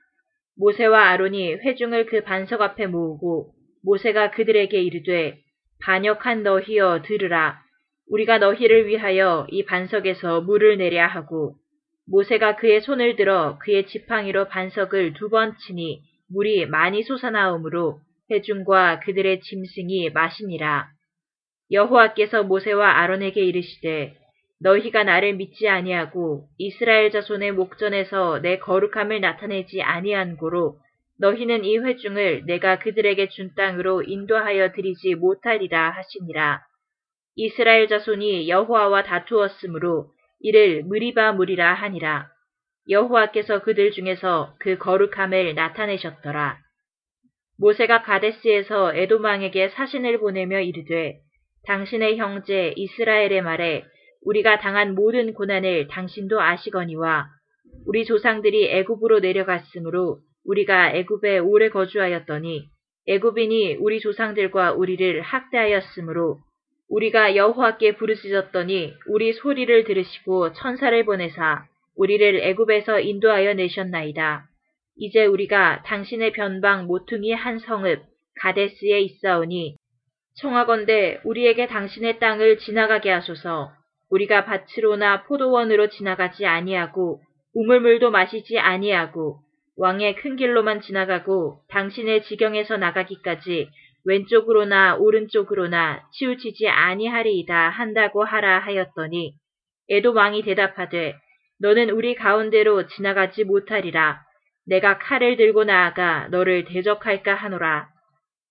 모세와 0.57 1.09
아론이 1.09 1.53
회중을 1.55 2.07
그 2.07 2.21
반석 2.23 2.61
앞에 2.61 2.87
모으고 2.87 3.53
모세가 3.83 4.31
그들에게 4.31 4.79
이르되 4.81 5.39
반역한 5.83 6.43
너희여 6.43 7.03
들으라. 7.03 7.60
우리가 8.11 8.39
너희를 8.39 8.87
위하여 8.87 9.47
이 9.49 9.63
반석에서 9.63 10.41
물을 10.41 10.77
내랴 10.77 11.07
하고 11.07 11.55
모세가 12.07 12.57
그의 12.57 12.81
손을 12.81 13.15
들어 13.15 13.57
그의 13.59 13.87
지팡이로 13.87 14.49
반석을 14.49 15.13
두 15.13 15.29
번 15.29 15.55
치니 15.57 16.01
물이 16.29 16.65
많이 16.65 17.03
솟아나오므로 17.03 17.99
회중과 18.29 18.99
그들의 18.99 19.41
짐승이 19.41 20.09
마시니라. 20.09 20.87
여호와께서 21.71 22.43
모세와 22.43 22.99
아론에게 22.99 23.41
이르시되 23.41 24.13
너희가 24.61 25.03
나를 25.03 25.35
믿지 25.35 25.69
아니하고 25.69 26.47
이스라엘 26.57 27.11
자손의 27.11 27.53
목전에서 27.53 28.39
내 28.41 28.59
거룩함을 28.59 29.21
나타내지 29.21 29.81
아니한 29.81 30.35
고로 30.35 30.75
너희는 31.19 31.63
이 31.63 31.77
회중을 31.77 32.43
내가 32.45 32.79
그들에게 32.79 33.29
준 33.29 33.51
땅으로 33.55 34.03
인도하여 34.03 34.73
드리지 34.73 35.15
못하리라 35.15 35.91
하시니라. 35.91 36.61
이스라엘 37.43 37.87
자손이 37.87 38.47
여호와와 38.49 39.01
다투었으므로 39.01 40.11
이를 40.41 40.83
무리바 40.83 41.31
무리라 41.31 41.73
하니라. 41.73 42.27
여호와께서 42.87 43.63
그들 43.63 43.89
중에서 43.89 44.53
그 44.59 44.77
거룩함을 44.77 45.55
나타내셨더라. 45.55 46.59
모세가 47.57 48.03
가데스에서 48.03 48.93
에도망에게 48.93 49.69
사신을 49.69 50.19
보내며 50.19 50.59
이르되 50.59 51.17
당신의 51.65 52.17
형제 52.17 52.73
이스라엘의 52.75 53.41
말에 53.41 53.85
우리가 54.23 54.59
당한 54.59 54.93
모든 54.93 55.33
고난을 55.33 55.87
당신도 55.87 56.39
아시거니와 56.39 57.25
우리 57.87 58.05
조상들이 58.05 58.69
애굽으로 58.69 59.19
내려갔으므로 59.19 60.19
우리가 60.45 60.91
애굽에 60.91 61.39
오래 61.39 61.69
거주하였더니 61.69 62.69
애굽인이 63.07 63.77
우리 63.79 63.99
조상들과 63.99 64.73
우리를 64.73 65.21
학대하였으므로 65.21 66.37
우리가 66.91 67.37
여호와께 67.37 67.95
부르짖었더니 67.95 68.93
우리 69.07 69.31
소리를 69.31 69.85
들으시고 69.85 70.51
천사를 70.51 71.05
보내사 71.05 71.63
우리를 71.95 72.41
애굽에서 72.43 72.99
인도하여 72.99 73.53
내셨나이다. 73.53 74.45
이제 74.97 75.25
우리가 75.25 75.83
당신의 75.85 76.33
변방 76.33 76.87
모퉁이 76.87 77.31
한 77.31 77.59
성읍 77.59 78.03
가데스에 78.41 78.99
있사오니 78.99 79.77
청하건대 80.35 81.21
우리에게 81.23 81.67
당신의 81.67 82.19
땅을 82.19 82.57
지나가게 82.57 83.09
하소서 83.09 83.71
우리가 84.09 84.43
밭으로나 84.43 85.23
포도원으로 85.23 85.87
지나가지 85.87 86.45
아니하고 86.45 87.21
우물물도 87.53 88.11
마시지 88.11 88.59
아니하고 88.59 89.39
왕의 89.77 90.15
큰 90.17 90.35
길로만 90.35 90.81
지나가고 90.81 91.61
당신의 91.69 92.23
지경에서 92.23 92.75
나가기까지 92.75 93.69
왼쪽으로나 94.05 94.95
오른쪽으로나 94.95 96.03
치우치지 96.13 96.67
아니하리이다 96.67 97.69
한다고 97.69 98.23
하라 98.23 98.59
하였더니 98.59 99.33
에도 99.89 100.13
왕이 100.13 100.43
대답하되 100.43 101.15
너는 101.59 101.91
우리 101.91 102.15
가운데로 102.15 102.87
지나가지 102.87 103.43
못하리라. 103.43 104.21
내가 104.65 104.97
칼을 104.97 105.37
들고 105.37 105.63
나아가 105.63 106.27
너를 106.29 106.65
대적할까 106.65 107.35
하노라. 107.35 107.87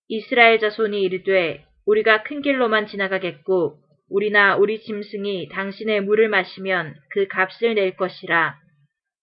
이스라엘 0.09 0.59
자손이 0.61 1.01
이르되 1.03 1.65
우리가 1.87 2.23
큰 2.23 2.43
길로만 2.43 2.87
지나가겠고 2.87 3.79
우리나 4.11 4.57
우리 4.57 4.81
짐승이 4.81 5.49
당신의 5.49 6.03
물을 6.03 6.29
마시면 6.29 6.95
그 7.11 7.27
값을 7.29 7.75
낼 7.75 7.97
것이라. 7.97 8.57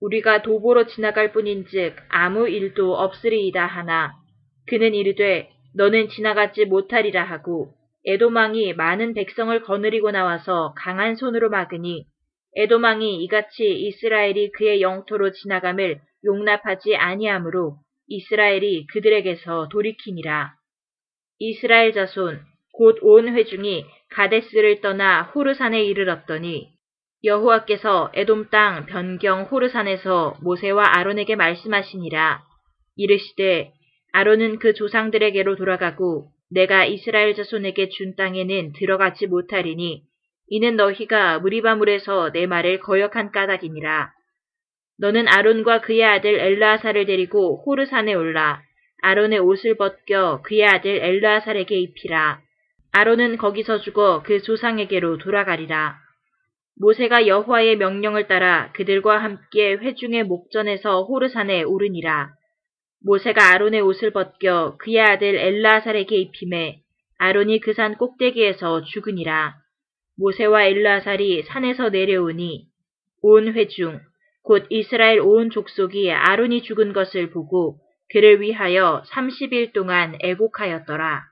우리가 0.01 0.41
도보로 0.41 0.87
지나갈 0.87 1.31
뿐인즉 1.31 1.95
아무 2.09 2.47
일도 2.47 2.95
없으리이다 2.95 3.65
하나 3.65 4.13
그는 4.67 4.93
이르되 4.93 5.49
너는 5.77 6.09
지나가지 6.09 6.65
못하리라 6.65 7.23
하고 7.23 7.71
에도망이 8.05 8.73
많은 8.73 9.13
백성을 9.13 9.61
거느리고 9.61 10.11
나와서 10.11 10.73
강한 10.75 11.15
손으로 11.15 11.49
막으니 11.49 12.05
에도망이 12.55 13.23
이같이 13.23 13.63
이스라엘이 13.63 14.51
그의 14.53 14.81
영토로 14.81 15.31
지나감을 15.31 15.99
용납하지 16.25 16.95
아니하므로 16.95 17.77
이스라엘이 18.07 18.87
그들에게서 18.87 19.67
돌이키니라. 19.69 20.53
이스라엘 21.39 21.93
자손 21.93 22.41
곧 22.73 22.97
온 23.01 23.27
회중이 23.35 23.85
가데스를 24.09 24.81
떠나 24.81 25.23
호르산에 25.23 25.83
이르렀더니 25.83 26.69
여호와께서 27.23 28.11
에돔 28.15 28.49
땅 28.49 28.85
변경 28.87 29.43
호르산에서 29.43 30.37
모세와 30.41 30.97
아론에게 30.97 31.35
말씀하시니라. 31.35 32.41
이르시되 32.95 33.73
아론은 34.13 34.59
그 34.59 34.73
조상들에게로 34.73 35.55
돌아가고 35.55 36.29
내가 36.49 36.85
이스라엘 36.85 37.35
자손에게 37.35 37.89
준 37.89 38.15
땅에는 38.15 38.73
들어가지 38.73 39.27
못하리니 39.27 40.03
이는 40.49 40.75
너희가 40.75 41.39
무리바물에서 41.39 42.31
내 42.31 42.45
말을 42.47 42.79
거역한 42.79 43.31
까닭이니라. 43.31 44.11
너는 44.99 45.27
아론과 45.27 45.81
그의 45.81 46.03
아들 46.03 46.39
엘라아사를 46.39 47.05
데리고 47.05 47.63
호르산에 47.65 48.13
올라 48.13 48.61
아론의 49.03 49.39
옷을 49.39 49.75
벗겨 49.75 50.41
그의 50.43 50.65
아들 50.65 51.03
엘라아살에게 51.03 51.75
입히라. 51.75 52.39
아론은 52.93 53.37
거기서 53.37 53.81
죽어 53.81 54.23
그 54.23 54.41
조상에게로 54.41 55.17
돌아가리라. 55.19 55.97
모세가 56.79 57.27
여호와의 57.27 57.77
명령을 57.77 58.27
따라 58.27 58.71
그들과 58.73 59.17
함께 59.17 59.73
회중의 59.73 60.23
목전에서 60.23 61.03
호르산에 61.03 61.63
오르니라. 61.63 62.31
모세가 63.03 63.53
아론의 63.53 63.81
옷을 63.81 64.11
벗겨 64.11 64.75
그의 64.79 64.99
아들 65.01 65.35
엘라살에게 65.35 66.15
입힘에 66.15 66.81
아론이 67.19 67.59
그 67.59 67.73
산 67.73 67.95
꼭대기에서 67.95 68.83
죽으니라. 68.83 69.55
모세와 70.17 70.65
엘라살이 70.65 71.43
산에서 71.43 71.89
내려오니 71.89 72.67
온 73.21 73.53
회중 73.53 73.99
곧 74.43 74.65
이스라엘 74.69 75.19
온 75.19 75.49
족속이 75.49 76.11
아론이 76.11 76.63
죽은 76.63 76.93
것을 76.93 77.29
보고 77.29 77.79
그를 78.09 78.41
위하여 78.41 79.03
30일 79.07 79.73
동안 79.73 80.17
애곡하였더라. 80.21 81.23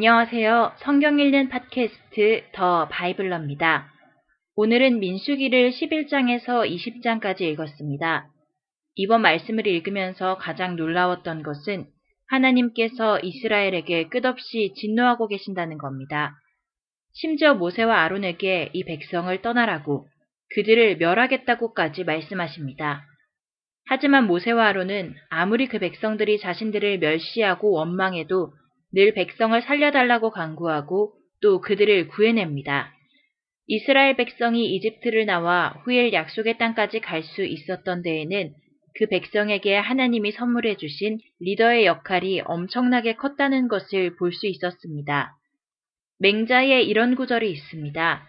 안녕하세요. 0.00 0.76
성경 0.78 1.20
읽는 1.20 1.50
팟캐스트 1.50 2.44
더 2.54 2.88
바이블러입니다. 2.88 3.92
오늘은 4.56 4.98
민수기를 4.98 5.72
11장에서 5.72 6.66
20장까지 6.66 7.42
읽었습니다. 7.42 8.26
이번 8.94 9.20
말씀을 9.20 9.66
읽으면서 9.66 10.38
가장 10.38 10.76
놀라웠던 10.76 11.42
것은 11.42 11.84
하나님께서 12.28 13.20
이스라엘에게 13.20 14.08
끝없이 14.08 14.72
진노하고 14.74 15.28
계신다는 15.28 15.76
겁니다. 15.76 16.34
심지어 17.12 17.52
모세와 17.52 18.00
아론에게 18.00 18.70
이 18.72 18.84
백성을 18.84 19.42
떠나라고 19.42 20.06
그들을 20.54 20.96
멸하겠다고까지 20.96 22.04
말씀하십니다. 22.04 23.04
하지만 23.84 24.26
모세와 24.26 24.68
아론은 24.68 25.14
아무리 25.28 25.66
그 25.66 25.78
백성들이 25.78 26.38
자신들을 26.38 27.00
멸시하고 27.00 27.72
원망해도 27.72 28.54
늘 28.92 29.14
백성을 29.14 29.60
살려달라고 29.62 30.30
강구하고 30.30 31.14
또 31.42 31.60
그들을 31.60 32.08
구해냅니다. 32.08 32.92
이스라엘 33.66 34.16
백성이 34.16 34.74
이집트를 34.74 35.26
나와 35.26 35.80
후일 35.84 36.12
약속의 36.12 36.58
땅까지 36.58 37.00
갈 37.00 37.22
수 37.22 37.44
있었던 37.44 38.02
데에는 38.02 38.52
그 38.98 39.06
백성에게 39.06 39.76
하나님이 39.76 40.32
선물해 40.32 40.76
주신 40.76 41.18
리더의 41.38 41.86
역할이 41.86 42.40
엄청나게 42.44 43.14
컸다는 43.14 43.68
것을 43.68 44.16
볼 44.16 44.32
수 44.32 44.46
있었습니다. 44.48 45.36
맹자에 46.18 46.82
이런 46.82 47.14
구절이 47.14 47.50
있습니다. 47.50 48.26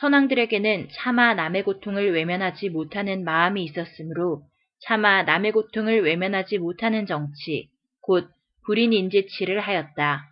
선왕들에게는 0.00 0.88
차마 0.92 1.34
남의 1.34 1.64
고통을 1.64 2.12
외면하지 2.12 2.70
못하는 2.70 3.24
마음이 3.24 3.62
있었으므로 3.64 4.42
차마 4.80 5.22
남의 5.22 5.52
고통을 5.52 6.02
외면하지 6.02 6.58
못하는 6.58 7.06
정치, 7.06 7.68
곧 8.00 8.28
불인 8.64 8.92
인지치를 8.92 9.60
하였다. 9.60 10.28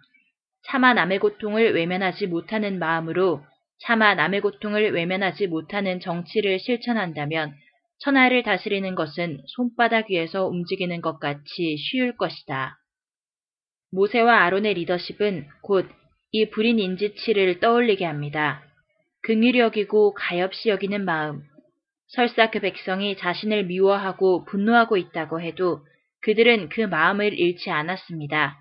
차마 0.64 0.94
남의 0.94 1.18
고통을 1.18 1.74
외면하지 1.74 2.26
못하는 2.26 2.78
마음으로 2.78 3.42
차마 3.80 4.14
남의 4.14 4.40
고통을 4.40 4.92
외면하지 4.92 5.46
못하는 5.46 6.00
정치를 6.00 6.58
실천한다면 6.58 7.54
천하를 7.98 8.42
다스리는 8.42 8.94
것은 8.94 9.42
손바닥 9.46 10.10
위에서 10.10 10.46
움직이는 10.46 11.00
것 11.00 11.18
같이 11.18 11.76
쉬울 11.76 12.16
것이다. 12.16 12.76
모세와 13.92 14.44
아론의 14.44 14.74
리더십은 14.74 15.46
곧 15.62 16.00
이 16.32 16.48
불인 16.48 16.78
인지치를 16.78 17.58
떠올리게 17.58 18.04
합니다. 18.04 18.62
긍휼히 19.22 19.58
여기고 19.58 20.14
가엾이 20.14 20.68
여기는 20.68 21.04
마음. 21.04 21.42
설사 22.06 22.50
그 22.50 22.60
백성이 22.60 23.16
자신을 23.16 23.64
미워하고 23.64 24.44
분노하고 24.44 24.96
있다고 24.96 25.40
해도 25.40 25.84
그들은 26.22 26.68
그 26.68 26.82
마음을 26.82 27.38
잃지 27.38 27.70
않았습니다. 27.70 28.58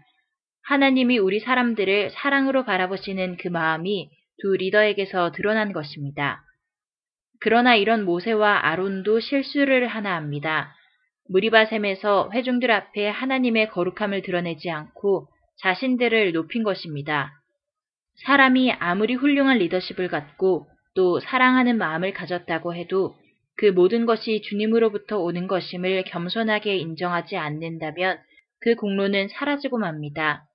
하나님이 0.63 1.17
우리 1.17 1.39
사람들을 1.39 2.11
사랑으로 2.11 2.63
바라보시는 2.63 3.37
그 3.37 3.47
마음이 3.47 4.09
두 4.41 4.55
리더에게서 4.55 5.31
드러난 5.31 5.73
것입니다. 5.73 6.43
그러나 7.39 7.75
이런 7.75 8.05
모세와 8.05 8.67
아론도 8.67 9.19
실수를 9.19 9.87
하나 9.87 10.15
합니다. 10.15 10.75
무리바셈에서 11.29 12.31
회중들 12.33 12.71
앞에 12.71 13.07
하나님의 13.09 13.69
거룩함을 13.69 14.21
드러내지 14.23 14.69
않고 14.69 15.27
자신들을 15.61 16.31
높인 16.33 16.63
것입니다. 16.63 17.31
사람이 18.25 18.73
아무리 18.73 19.13
훌륭한 19.13 19.57
리더십을 19.59 20.07
갖고 20.07 20.67
또 20.95 21.19
사랑하는 21.19 21.77
마음을 21.77 22.13
가졌다고 22.13 22.75
해도 22.75 23.15
그 23.59 23.65
모든 23.65 24.05
것이 24.05 24.41
주님으로부터 24.41 25.19
오는 25.19 25.45
것임을 25.49 26.05
겸손하게 26.05 26.77
인정하지 26.77 27.35
않는다면 27.35 28.17
그 28.61 28.75
공로는 28.75 29.27
사라지고 29.27 29.79
맙니다. 29.79 30.45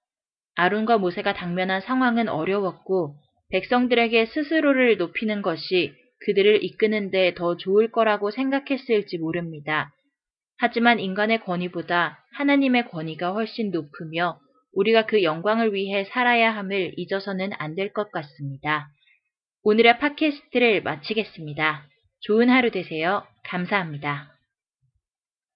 아론과 0.54 0.96
모세가 0.96 1.34
당면한 1.34 1.82
상황은 1.82 2.30
어려웠고 2.30 3.14
백성들에게 3.50 4.24
스스로를 4.24 4.96
높이는 4.96 5.42
것이 5.42 5.92
그들을 6.24 6.64
이끄는데 6.64 7.34
더 7.34 7.58
좋을 7.58 7.92
거라고 7.92 8.30
생각했을지 8.30 9.18
모릅니다. 9.18 9.90
하지만 10.56 10.98
인간의 10.98 11.40
권위보다 11.40 12.24
하나님의 12.32 12.88
권위가 12.88 13.32
훨씬 13.32 13.70
높으며 13.70 14.38
우리가 14.72 15.04
그 15.04 15.22
영광을 15.22 15.74
위해 15.74 16.04
살아야 16.04 16.56
함을 16.56 16.94
잊어서는 16.96 17.50
안 17.58 17.74
될 17.74 17.92
것 17.92 18.10
같습니다. 18.10 18.88
오늘의 19.62 19.98
팟캐스트를 19.98 20.82
마치겠습니다. 20.82 21.86
좋은 22.24 22.48
하루 22.48 22.70
되세요. 22.70 23.22
감사합니다. 23.42 24.33